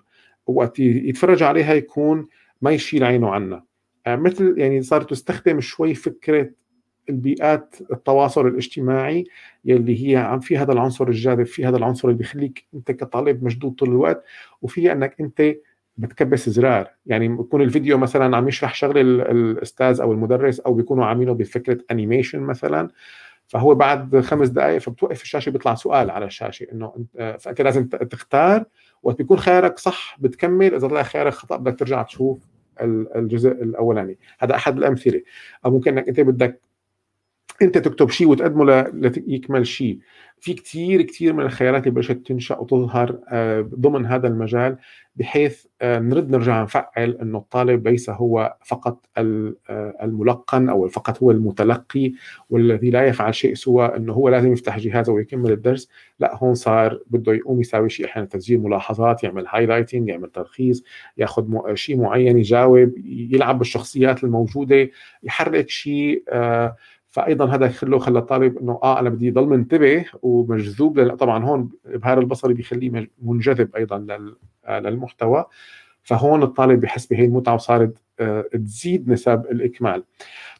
وقت 0.48 0.80
يتفرج 0.80 1.44
عليها 1.44 1.74
يكون 1.74 2.28
ما 2.62 2.72
يشيل 2.72 3.04
عينه 3.04 3.30
عنا. 3.30 3.64
مثل 4.08 4.56
يعني 4.58 4.82
صارت 4.82 5.10
تستخدم 5.10 5.60
شوي 5.60 5.94
فكرة 5.94 6.50
البيئات 7.10 7.76
التواصل 7.92 8.48
الاجتماعي 8.48 9.26
يلي 9.66 10.12
هي 10.12 10.16
عم 10.16 10.40
في 10.40 10.58
هذا 10.58 10.74
العنصر 10.74 11.08
الجاذب 11.08 11.44
في 11.44 11.66
هذا 11.66 11.78
العنصر 11.78 12.08
اللي 12.08 12.18
بيخليك 12.18 12.66
انت 12.74 12.92
كطالب 12.92 13.44
مشدود 13.44 13.76
طول 13.76 13.90
الوقت 13.90 14.24
وفي 14.62 14.92
انك 14.92 15.16
انت 15.22 15.56
بتكبس 15.98 16.50
زرار. 16.50 16.88
يعني 17.06 17.28
بيكون 17.28 17.62
الفيديو 17.62 17.98
مثلا 17.98 18.38
عم 18.38 18.48
يشرح 18.48 18.76
شغلة 18.76 19.02
الأستاذ 19.02 20.02
أو 20.02 20.12
المدرس 20.12 20.60
أو 20.60 20.74
بيكونوا 20.74 21.06
عاملينه 21.06 21.34
بفكرة 21.34 21.78
انيميشن 21.92 22.40
مثلا 22.40 22.90
فهو 23.48 23.76
بعد 23.76 24.20
خمس 24.20 24.50
دقائق 24.50 24.78
فبتوقف 24.78 25.22
الشاشة 25.22 25.50
بيطلع 25.50 25.76
سؤال 25.76 26.10
على 26.10 26.26
الشاشة 26.26 26.68
إنه 26.72 27.06
فأنت 27.40 27.62
لازم 27.62 27.88
تختار 27.88 28.66
وقت 29.04 29.18
بيكون 29.18 29.38
خيارك 29.38 29.80
صح 29.80 30.18
بتكمل 30.20 30.74
إذا 30.74 30.88
طلع 30.88 31.04
خيارك 31.04 31.34
خطأ 31.34 31.58
بدك 31.58 31.80
ترجع 31.80 32.02
تشوف 32.02 32.40
الجزء 32.82 33.52
الأولاني. 33.52 34.18
هذا 34.40 34.56
أحد 34.56 34.78
الأمثلة. 34.78 35.22
أو 35.66 35.72
ممكن 35.72 35.98
إنك 35.98 36.08
أنت 36.08 36.20
بدك 36.20 36.62
انت 37.62 37.78
تكتب 37.78 38.10
شيء 38.10 38.28
وتقدمه 38.28 38.92
ليكمل 38.94 39.68
شيء؟ 39.68 40.00
في 40.40 40.54
كثير 40.54 41.02
كثير 41.02 41.34
من 41.34 41.44
الخيارات 41.44 41.82
اللي 41.82 41.96
بلشت 41.96 42.12
تنشأ 42.12 42.58
وتظهر 42.58 43.20
آه، 43.30 43.62
ضمن 43.62 44.06
هذا 44.06 44.28
المجال 44.28 44.78
بحيث 45.16 45.66
آه، 45.82 46.00
نرد 46.00 46.30
نرجع 46.30 46.64
نفعل 46.64 47.18
إنه 47.22 47.38
الطالب 47.38 47.88
ليس 47.88 48.10
هو 48.10 48.58
فقط 48.66 49.06
آه، 49.18 49.54
الملقن 50.02 50.70
أو 50.70 50.88
فقط 50.88 51.24
هو 51.24 51.32
المتلقي 51.32 52.12
والذي 52.50 52.90
لا 52.90 53.08
يفعل 53.08 53.36
شيء 53.36 53.54
سوى 53.54 53.86
إنه 53.86 54.14
هو 54.14 54.30
لازم 54.30 54.54
يفتح 54.54 54.78
جهازه 54.78 55.14
ويكمل 55.14 55.52
الدرس. 55.52 55.90
لا 56.20 56.36
هون 56.36 56.56
صار 56.56 57.00
بده 57.08 57.34
يقوم 57.34 57.62
يساوي 57.62 57.90
شيء. 57.90 58.06
أحيانا 58.06 58.28
تسجيل 58.28 58.60
ملاحظات 58.60 59.24
يعمل 59.24 59.46
هايلايتنج 59.48 60.10
يعمل 60.10 60.30
تلخيص 60.30 60.84
ياخذ 61.18 61.74
شيء 61.74 61.98
معين 61.98 62.38
يجاوب 62.38 62.94
يلعب 63.06 63.58
بالشخصيات 63.58 64.24
الموجودة 64.24 64.90
يحرك 65.24 65.70
شيء 65.70 66.24
فايضا 67.18 67.46
هذا 67.46 67.70
خلو 67.70 68.00
خلى 68.00 68.20
الطالب 68.20 68.58
إنه 68.58 68.80
آه 68.84 69.00
أنا 69.00 69.10
بدي 69.10 69.32
ضل 69.32 69.46
منتبه 69.46 70.06
ومجذوب 70.22 71.16
طبعا 71.16 71.46
هون 71.46 71.70
الابهار 71.86 72.20
البصري 72.20 72.54
بيخليه 72.54 73.10
منجذب 73.22 73.76
أيضا 73.76 74.08
آه، 74.66 74.80
للمحتوى. 74.80 75.46
فهون 76.04 76.44
الطالب 76.44 76.80
بحس 76.80 77.06
بهي 77.06 77.26
المتعه 77.26 77.54
وصارت 77.54 77.98
آه، 78.20 78.42
تزيد 78.42 79.10
نسب 79.10 79.46
الإكمال. 79.52 80.04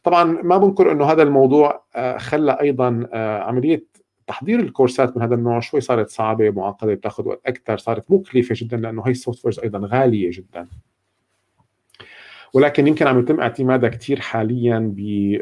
طبعا 0.02 0.24
ما 0.24 0.58
بنكر 0.58 0.92
إنه 0.92 1.04
هذا 1.04 1.22
الموضوع 1.22 1.84
آه، 1.96 2.18
خلى 2.18 2.58
أيضا 2.60 3.08
عملية 3.42 3.84
تحضير 4.26 4.60
الكورسات 4.60 5.16
من 5.16 5.22
هذا 5.22 5.34
النوع 5.34 5.60
شوي 5.60 5.80
صارت 5.80 6.08
صعبة 6.10 6.50
معقدة 6.50 6.94
بتاخذ 6.94 7.28
وقت 7.28 7.40
أكثر 7.46 7.78
صارت 7.78 8.10
مكلفة 8.10 8.54
جدا 8.58 8.76
لأنه 8.76 9.02
هي 9.06 9.10
ال 9.10 9.44
softwares 9.44 9.58
أيضا 9.58 9.80
غالية 9.84 10.30
جدا. 10.32 10.66
ولكن 12.54 12.86
يمكن 12.86 13.06
عم 13.06 13.18
يتم 13.18 13.40
اعتمادها 13.40 13.88
كثير 13.88 14.20
حاليا 14.20 14.92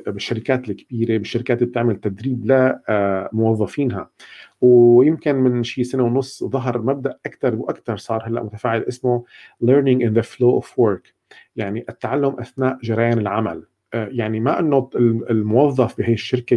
بالشركات 0.07 0.69
الكبيرة 0.69 1.19
بالشركات 1.19 1.59
اللي 1.59 1.71
بتعمل 1.71 1.97
تدريب 1.97 2.45
لموظفينها 3.33 4.11
ويمكن 4.61 5.35
من 5.35 5.63
شي 5.63 5.85
سنة 5.85 6.03
ونص 6.03 6.45
ظهر 6.45 6.83
مبدأ 6.83 7.19
أكثر 7.27 7.55
وأكثر 7.55 7.97
صار 7.97 8.23
هلأ 8.27 8.43
متفاعل 8.43 8.83
اسمه 8.83 9.25
learning 9.65 10.01
in 10.07 10.19
the 10.19 10.23
flow 10.23 10.61
of 10.63 10.67
work 10.67 11.17
يعني 11.57 11.85
التعلم 11.89 12.37
أثناء 12.41 12.79
جريان 12.83 13.19
العمل. 13.19 13.63
آه، 13.95 14.09
يعني 14.13 14.41
ما 14.41 14.59
إنه 14.61 14.91
الموظف 15.31 15.99
بهي 15.99 16.13
الشركة 16.13 16.57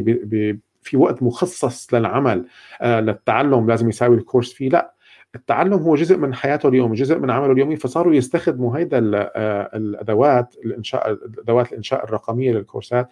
في 0.81 0.97
وقت 0.97 1.23
مخصص 1.23 1.93
للعمل 1.93 2.45
آه، 2.81 2.99
للتعلم 2.99 3.67
لازم 3.67 3.89
يساوي 3.89 4.17
الكورس 4.17 4.53
فيه 4.53 4.69
لأ. 4.69 4.93
التعلم 5.35 5.73
هو 5.73 5.95
جزء 5.95 6.17
من 6.17 6.33
حياته 6.33 6.69
اليوم 6.69 6.93
جزء 6.93 7.19
من 7.19 7.31
عمله 7.31 7.51
اليومي 7.51 7.75
فصاروا 7.75 8.13
يستخدموا 8.13 8.77
هيدا 8.77 8.99
آه، 9.35 9.77
الأدوات 9.77 10.55
الإنشاء 10.65 11.11
أدوات 11.11 11.71
الإنشاء 11.71 12.03
الرقمية 12.03 12.51
للكورسات 12.51 13.09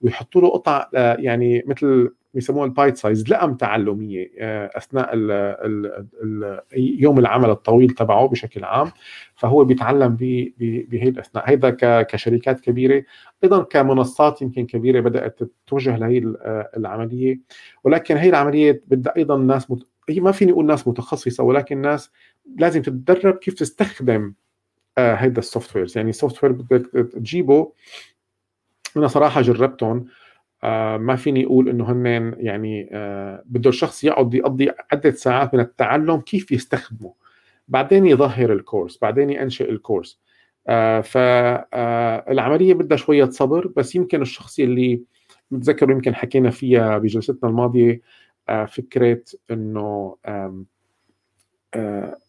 ويحطوا 0.00 0.40
له 0.40 0.48
قطع 0.48 0.88
يعني 1.18 1.64
مثل 1.66 2.10
بيسموها 2.34 2.64
ال 2.66 2.72
bite 2.72 2.96
size 2.96 3.30
لقم 3.30 3.54
تعلمية 3.54 4.30
آه، 4.38 4.70
أثناء 4.76 5.14
ال 5.14 5.30
ال 5.32 6.06
ال 6.22 6.60
يوم 6.76 7.18
العمل 7.18 7.50
الطويل 7.50 7.90
تبعه 7.90 8.28
بشكل 8.28 8.64
عام. 8.64 8.90
فهو 9.34 9.64
بيتعلم 9.64 10.16
بهي 10.16 11.08
الأثناء. 11.08 11.50
هيدا 11.50 11.76
كشركات 12.02 12.60
كبيرة 12.60 13.02
أيضا 13.44 13.62
كمنصات 13.62 14.42
يمكن 14.42 14.66
كبيرة 14.66 15.00
بدأت 15.00 15.42
تتوجه 15.66 15.96
لهي 15.96 16.18
آه، 16.42 16.70
العملية. 16.76 17.40
ولكن 17.84 18.16
هي 18.16 18.28
العملية 18.28 18.82
بدها 18.86 19.16
أيضا 19.16 19.36
ناس 19.36 19.72
ما 20.08 20.32
فيني 20.32 20.52
أقول 20.52 20.66
ناس 20.66 20.88
متخصصة 20.88 21.44
ولكن 21.44 21.80
ناس 21.80 22.10
لازم 22.58 22.82
تتدرب 22.82 23.34
كيف 23.34 23.54
تستخدم 23.54 24.34
آه، 24.98 25.14
هيدا 25.14 25.38
ال 25.38 25.76
softwares 25.76 25.96
يعني 25.96 26.10
ال 26.10 26.44
software 26.44 26.52
بدك 26.52 26.86
تجيبه. 27.12 27.72
أنا 28.96 29.08
صراحة 29.08 29.40
جربتهم. 29.40 30.06
آه 30.64 30.96
ما 30.96 31.16
فيني 31.16 31.44
أقول 31.46 31.68
إنه 31.68 31.92
هن 31.92 32.34
يعني 32.38 32.88
آه 32.92 33.42
بده 33.46 33.70
الشخص 33.70 34.04
يقعد 34.04 34.34
يقضي 34.34 34.70
عدة 34.92 35.10
ساعات 35.10 35.54
من 35.54 35.60
التعلم 35.60 36.20
كيف 36.20 36.52
يستخدمه. 36.52 37.14
بعدين 37.68 38.06
يظهر 38.06 38.52
الكورس 38.52 38.98
بعدين 39.02 39.30
ينشئ 39.30 39.70
الكورس. 39.70 40.20
فالعمليه 41.02 42.74
بدها 42.74 42.96
شوية 42.96 43.24
صبر 43.24 43.66
بس 43.76 43.94
يمكن 43.94 44.22
الشخص 44.22 44.58
اللي 44.58 45.02
بتذكر 45.50 45.90
يمكن 45.90 46.14
حكينا 46.14 46.50
فيها 46.50 46.98
بجلستنا 46.98 47.50
الماضية 47.50 48.00
فكرة 48.68 49.22
إنه 49.50 50.16
آه 50.26 50.64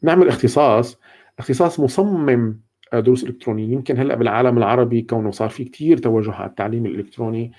نعمل 0.01 0.27
اختصاص 0.27 0.99
اختصاص 1.39 1.79
مصمم 1.79 2.59
دروس 2.93 3.23
إلكترونية. 3.23 3.73
يمكن 3.73 3.97
هلأ 3.97 4.15
بالعالم 4.15 4.57
العربي 4.57 5.01
كونه 5.01 5.31
صار 5.31 5.49
في 5.49 5.63
كثير 5.63 5.97
توجه 5.97 6.31
على 6.31 6.49
التعليم 6.49 6.85
الالكتروني 6.85 7.51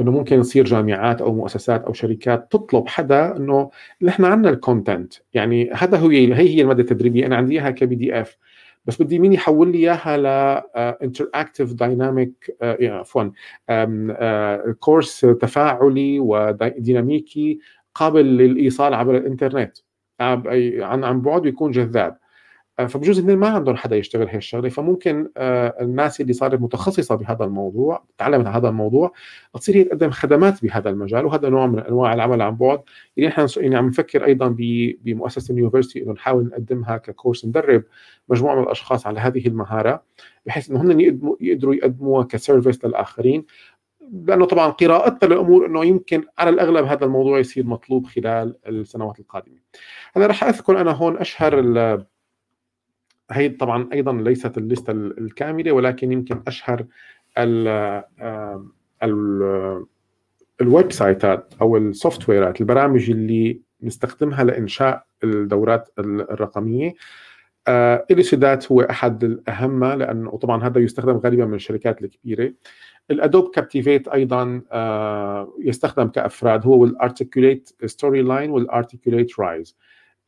إنه 0.00 0.10
ممكن 0.10 0.40
يصير 0.40 0.64
جامعات 0.64 1.20
أو 1.22 1.34
مؤسسات 1.34 1.84
أو 1.84 1.92
شركات 1.92 2.52
تطلب 2.52 2.88
حدا 2.88 3.36
إنه 3.36 3.70
نحن 4.02 4.24
عندنا 4.24 4.50
ال 4.50 4.58
content 4.58 5.14
يعني 5.34 5.70
هذا 5.72 5.98
هو 5.98 6.08
هي 6.08 6.34
هي 6.34 6.62
المادة 6.62 6.80
التدريبية. 6.82 7.26
أنا 7.26 7.36
عندي 7.36 7.54
إياها 7.54 7.70
ك 7.70 7.94
PDF. 7.94 8.36
بس 8.84 9.02
بدي 9.02 9.18
مين 9.18 9.32
يحول 9.32 9.72
لي 9.72 9.78
إياها 9.78 10.16
ل 10.16 10.26
interactive 10.76 11.72
dynamic 11.72 12.56
عفوا 12.82 13.30
كورس 14.80 15.20
تفاعلي 15.20 16.20
وديناميكي 16.20 17.58
قابل 18.00 18.24
للإيصال 18.24 18.94
عبر 18.94 19.16
الإنترنت 19.16 19.78
عن 20.20 21.04
عن 21.04 21.20
بعد 21.20 21.44
ويكون 21.44 21.70
جذاب. 21.70 22.16
آه، 22.78 22.86
فبجوز 22.86 23.20
هن 23.20 23.36
ما 23.36 23.48
عندهم 23.48 23.76
حدا 23.76 23.96
يشتغل 23.96 24.28
هي 24.28 24.36
الشغلة 24.36 24.68
فممكن 24.68 25.28
آه، 25.36 25.76
الناس 25.80 26.20
اللي 26.20 26.32
صارت 26.32 26.60
متخصصة 26.60 27.14
بهذا 27.14 27.44
الموضوع 27.44 28.04
تعلمت 28.18 28.46
هذا 28.46 28.68
الموضوع 28.68 29.12
تصير 29.54 29.76
هي 29.76 29.84
تقدم 29.84 30.10
خدمات 30.10 30.62
بهذا 30.62 30.90
المجال 30.90 31.26
وهذا 31.26 31.48
نوع 31.48 31.66
من 31.66 31.78
أنواع 31.78 32.14
العمل 32.14 32.42
عن 32.42 32.56
بعد. 32.56 32.80
اللي 33.18 33.28
إحنا 33.28 33.46
يعني 33.56 33.76
عم 33.76 33.86
نفكر 33.86 34.24
أيضا 34.24 34.56
بمؤسسة 35.04 35.52
ال 35.52 35.57
university 35.57 36.02
إنه 36.02 36.12
نحاول 36.12 36.44
نقدمها 36.44 36.96
ك 36.96 37.03
course 37.03 37.44
ندرب 37.44 37.82
مجموعة 38.28 38.54
من 38.54 38.62
الأشخاص 38.62 39.06
على 39.06 39.20
هذه 39.20 39.46
المهارة 39.46 40.02
بحيث 40.46 40.70
إنه 40.70 40.80
هم 40.82 41.00
يقدروا 41.40 41.74
يقدموها 41.74 42.24
ك 42.24 42.32
service 42.32 42.84
للآخرين. 42.84 43.44
لأنه 44.12 44.44
طبعا 44.44 44.70
قراءتنا 44.70 45.28
للأمور 45.28 45.66
إنه 45.66 45.84
يمكن 45.84 46.24
على 46.38 46.50
الأغلب 46.50 46.86
هذا 46.86 47.04
الموضوع 47.04 47.38
يصير 47.38 47.66
مطلوب 47.66 48.06
خلال 48.06 48.56
السنوات 48.66 49.20
القادمة. 49.20 49.56
أنا 50.16 50.26
راح 50.26 50.44
أذكر 50.44 50.80
أنا 50.80 50.90
هون 50.90 51.16
أشهر 51.18 51.60
هي 53.30 53.48
طبعا 53.48 53.88
أيضا 53.92 54.12
ليست 54.12 54.58
الليستة 54.58 54.90
الكاملة 54.92 55.72
ولكن 55.72 56.12
يمكن 56.12 56.42
أشهر 56.46 56.86
ال 57.38 57.68
ال 59.02 59.86
ال 60.60 60.92
website 60.92 61.46
ات 61.46 61.54
أو 61.60 61.76
ال 61.76 61.82
software 61.82 62.28
ات 62.28 62.60
البرامج 62.60 63.10
اللي 63.10 63.60
نستخدمها 63.82 64.44
لإنشاء 64.44 65.06
الدورات 65.24 65.90
الرقمية 65.98 66.94
Elucidat 68.10 68.72
هو 68.72 68.80
أحد 68.80 69.24
الأهم 69.24 69.84
لأنه 69.84 70.30
طبعا 70.30 70.66
هذا 70.66 70.80
يستخدم 70.80 71.16
غالبا 71.16 71.44
من 71.44 71.54
الشركات 71.54 72.02
الكبيرة 72.02 72.52
ال 73.10 73.17
Adobe 73.17 73.50
Captivate 73.54 74.08
أيضا 74.08 74.62
يستخدم 75.58 76.08
كأفراد. 76.08 76.66
هو 76.66 76.78
وال 76.78 77.70
Articulate 77.86 78.22
Storyline 78.22 78.50
وال 78.50 78.65
Articulate 78.65 79.40
Rise 79.40 79.76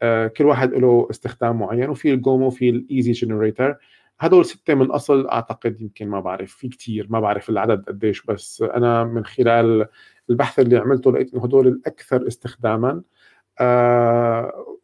آه، 0.03 0.27
كل 0.27 0.45
واحد 0.45 0.75
له 0.75 1.07
استخدام 1.11 1.59
معين 1.59 1.89
وفي 1.89 2.13
ال 2.13 2.20
Gomo 2.20 2.51
في 2.51 2.69
ال 2.69 3.13
Easygenerator 3.13 3.77
هدول 4.21 4.45
ستة 4.45 4.75
من 4.75 4.91
أصل 4.91 5.29
أعتقد 5.29 5.81
يمكن 5.81 6.09
ما 6.09 6.21
بعرف 6.21 6.55
في 6.55 6.69
كتير 6.69 7.07
ما 7.11 7.21
بعرف 7.21 7.51
العدد 7.51 7.85
قديش 7.89 8.23
بس 8.23 8.63
أنا 8.63 9.05
من 9.05 9.25
خلال 9.25 9.87
البحث 10.31 10.59
اللي 10.59 10.77
عملته 10.77 11.13
لقيت 11.13 11.35
إنه 11.35 11.45
هدول 11.45 11.67
الأكثر 11.69 12.27
استخداما. 12.27 12.91
آه 12.91 13.03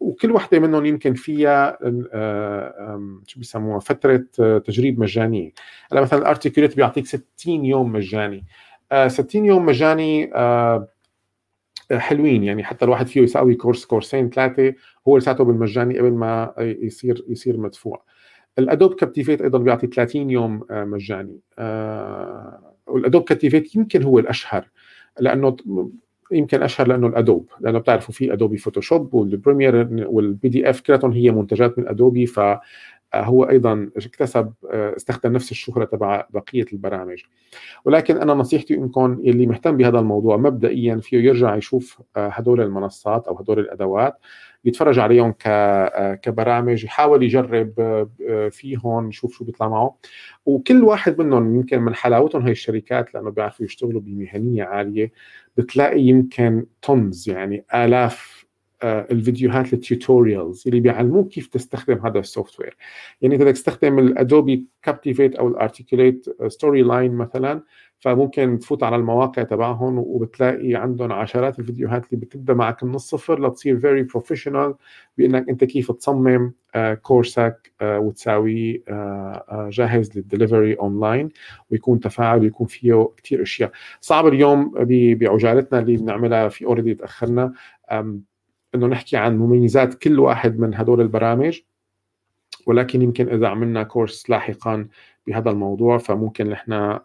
وكل 0.00 0.32
وحدة 0.32 0.58
منهم 0.58 0.86
يمكن 0.86 1.14
فيها 1.14 1.78
آه 2.12 3.20
شو 3.26 3.38
بيسموها 3.38 3.78
فترة 3.78 4.24
تجريب 4.58 5.00
مجانية 5.00 5.50
هلا 5.92 6.00
مثلا 6.00 6.18
الأرتيكوليت 6.18 6.76
بيعطيك 6.76 7.06
60 7.06 7.64
يوم 7.64 7.92
مجاني. 7.92 8.44
آه 8.92 9.08
60 9.08 9.44
يوم 9.44 9.66
مجاني 9.66 10.34
آه 10.34 10.88
حلوين 11.92 12.44
يعني 12.44 12.64
حتى 12.64 12.84
الواحد 12.84 13.06
فيه 13.06 13.20
يساوي 13.20 13.54
كورس 13.54 13.84
كورسين 13.84 14.30
ثلاثة 14.30 14.74
هو 15.08 15.16
لساته 15.16 15.44
بالمجاني 15.44 15.98
قبل 15.98 16.12
ما 16.12 16.54
يصير 16.58 17.24
يصير 17.28 17.56
مدفوع. 17.56 18.04
ال 18.58 18.64
Adobe 18.64 18.94
Captivate 18.94 19.42
أيضا 19.42 19.58
بيعطي 19.58 19.86
30 19.86 20.30
يوم 20.30 20.64
آه، 20.70 20.84
مجاني. 20.84 21.40
آه، 21.58 22.74
وال 22.86 22.96
Adobe 22.96 23.22
Captivate 23.24 23.76
يمكن 23.76 24.02
هو 24.02 24.18
الأشهر 24.18 24.68
لأنه 25.20 25.56
يمكن 26.32 26.62
أشهر 26.62 26.88
لأنه 26.88 27.06
ال 27.06 27.13
Adobe 27.13 27.48
لأنه 27.60 27.78
بتعرفوا 27.78 28.14
في 28.14 28.32
Adobe 28.32 28.56
Photoshop 28.56 29.14
وال 29.14 29.29
Premiere 29.29 29.88
وال 29.92 30.48
PDF 30.48 30.80
كلهم 30.80 31.12
هي 31.12 31.30
منتجات 31.30 31.78
من 31.78 31.88
Adobe 31.88 32.26
ف 32.26 32.40
آه، 33.14 33.22
هو 33.22 33.44
أيضا 33.44 33.90
اكتسب 33.96 34.52
استخدم 34.64 35.32
نفس 35.32 35.50
الشهرة 35.50 35.84
تبع 35.84 36.26
بقية 36.30 36.66
البرامج. 36.72 37.22
ولكن 37.84 38.16
أنا 38.16 38.34
نصيحتي 38.34 38.74
إنكم 38.74 39.12
اللي 39.12 39.46
مهتم 39.46 39.76
بهذا 39.76 39.98
الموضوع 39.98 40.36
مبدئيا 40.36 40.96
فيه 40.96 41.18
يرجع 41.18 41.56
يشوف 41.56 42.02
آه، 42.16 42.28
هدول 42.28 42.60
المنصات 42.60 43.26
أو 43.26 43.38
هدول 43.38 43.58
الأدوات 43.58 44.14
يتفرج 44.64 44.98
عليهم 44.98 45.34
كبرامج 46.22 46.84
يحاول 46.84 47.22
يجرب 47.22 47.72
فيهم 48.50 49.08
يشوف 49.08 49.34
شو 49.38 49.44
بيطلع 49.44 49.68
معه 49.68 49.96
وكل 50.46 50.84
واحد 50.84 51.20
منهم 51.20 51.54
يمكن 51.56 51.80
من 51.80 51.94
حلاوتهم 51.94 52.42
هي 52.42 52.52
الشركات 52.52 53.14
لأنه 53.14 53.30
بيعرفوا 53.30 53.66
يشتغلوا 53.66 54.00
بمهنية 54.00 54.64
عالية 54.64 55.12
بتلاقي 55.56 56.00
يمكن 56.00 56.66
tons 56.82 57.28
يعني 57.28 57.64
آلاف 57.74 58.38
آه، 58.82 59.06
الفيديوهات 59.10 59.72
ال 59.72 59.81
tutorials 59.81 60.62
اللي 60.66 60.80
بيعلموك 60.80 61.28
كيف 61.28 61.46
تستخدم 61.46 62.06
هذا 62.06 62.18
ال 62.18 62.60
software 62.60 62.76
يعني 63.22 63.36
بدك 63.36 63.52
تستخدم 63.52 63.98
ال 63.98 64.09
Adobe 64.09 64.66
Captivate 64.82 65.34
أو 65.34 65.48
ال 65.48 66.26
Articulate 66.46 66.82
Storyline 66.82 67.12
مثلا 67.12 67.62
فممكن 68.00 68.58
تفوت 68.58 68.82
على 68.82 68.96
المواقع 68.96 69.42
تبعهم 69.42 69.98
وبتلاقي 69.98 70.74
عندهم 70.74 71.12
عشرات 71.12 71.58
الفيديوهات 71.58 72.12
اللي 72.12 72.26
بتبدأ 72.26 72.54
معك 72.54 72.84
من 72.84 72.94
الصفر 72.94 73.46
لتصير 73.46 73.78
very 73.78 74.02
professional 74.02 74.74
بإنك 75.18 75.48
أنت 75.48 75.64
كيف 75.64 75.92
تصمم 75.92 76.52
كورسك 77.02 77.72
آه، 77.80 77.96
آه، 77.96 77.98
وتساويه 77.98 78.82
جاهز 79.50 80.18
لل 80.18 80.29
delivery 80.29 80.74
online 80.74 81.28
ويكون 81.70 82.00
تفاعل 82.00 82.40
ويكون 82.40 82.66
فيه 82.66 83.08
كثير 83.16 83.42
أشياء. 83.42 83.72
صعب 84.00 84.26
اليوم 84.26 84.72
بعجالتنا 85.14 85.78
اللي 85.78 85.96
بنعملها 85.96 86.48
في 86.48 86.64
already 86.64 86.94
تأخرنا 86.94 87.52
إنه 88.74 88.86
نحكي 88.86 89.16
عن 89.16 89.38
مميزات 89.38 89.94
كل 89.94 90.18
واحد 90.18 90.58
من 90.58 90.74
هدول 90.74 91.00
البرامج 91.00 91.60
ولكن 92.66 93.02
يمكن 93.02 93.28
إذا 93.28 93.48
عملنا 93.48 93.82
course 93.82 94.30
لاحقا 94.30 94.88
بهذا 95.28 95.50
الموضوع 95.50 95.98
فممكن 95.98 96.50
نحن 96.50 96.98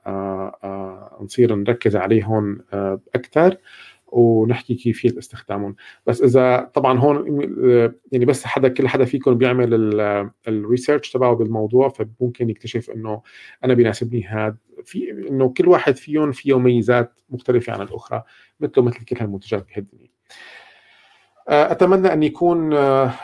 نصير 1.22 1.56
نركز 1.56 1.96
عليهم 1.96 2.60
أكثر 3.16 3.58
ونحكي 4.08 4.76
كيفيه 4.76 5.20
استخدامهم 5.20 5.76
بس 6.08 6.22
إذا 6.22 6.72
طبعا 6.74 7.00
هون 7.00 7.42
يعني 8.12 8.26
بس 8.26 8.46
حدا 8.46 8.68
كل 8.68 8.88
حدا 8.88 9.06
فيكم 9.06 9.34
بيعمل 9.34 10.00
الريسيرش 10.48 11.12
تبعه 11.12 11.36
بالموضوع 11.36 11.90
فممكن 11.90 12.50
يكتشف 12.50 12.90
إنه 12.90 13.22
أنا 13.64 13.74
بيناسبني 13.74 14.28
هذا 14.28 14.56
في 14.84 15.12
إنه 15.12 15.50
كل 15.50 15.68
واحد 15.68 15.98
فيهم 15.98 16.32
فيه 16.32 16.60
ميزات 16.60 17.20
مختلفة 17.30 17.74
عن 17.74 17.82
الأخرى 17.82 18.24
مثله 18.60 18.84
مثل 18.84 19.06
كل 19.06 19.16
هالمنتجات 19.20 19.68
بهالدنيا. 19.70 20.10
أتمنى 21.48 22.14
أن 22.14 22.24
يكون 22.24 22.74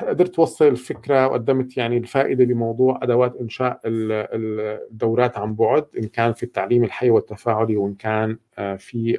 قدرت 0.07 0.39
اوصل 0.39 0.75
فكرة 0.75 1.27
وقدمت 1.27 1.77
يعني 1.77 1.97
الفائدة 1.97 2.45
بموضوع 2.45 2.99
أدوات 3.03 3.35
إنشاء 3.41 3.79
الدورات 3.85 5.37
عن 5.37 5.55
بعد 5.55 5.85
إن 5.97 6.03
كان 6.07 6.33
في 6.33 6.43
التعليم 6.43 6.83
الحي 6.83 7.09
والتفاعلي 7.09 7.77
وإن 7.77 7.93
كان 7.93 8.37
في 8.77 9.17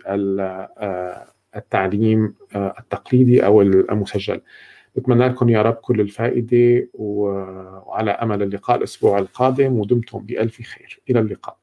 التعليم 1.56 2.34
آه، 2.56 2.74
التقليدي 2.78 3.44
أو 3.46 3.62
المسجل. 3.62 4.40
بتمنى 4.96 5.28
لكم 5.28 5.48
يا 5.48 5.62
رب 5.62 5.74
كل 5.74 6.00
الفائدة 6.00 6.88
وعلى 6.94 8.10
أمل 8.10 8.42
اللقاء 8.42 8.76
الأسبوع 8.76 9.18
القادم 9.18 9.78
ودمتم 9.78 10.18
بألف 10.18 10.62
خير. 10.62 11.00
إلى 11.10 11.20
اللقاء. 11.20 11.59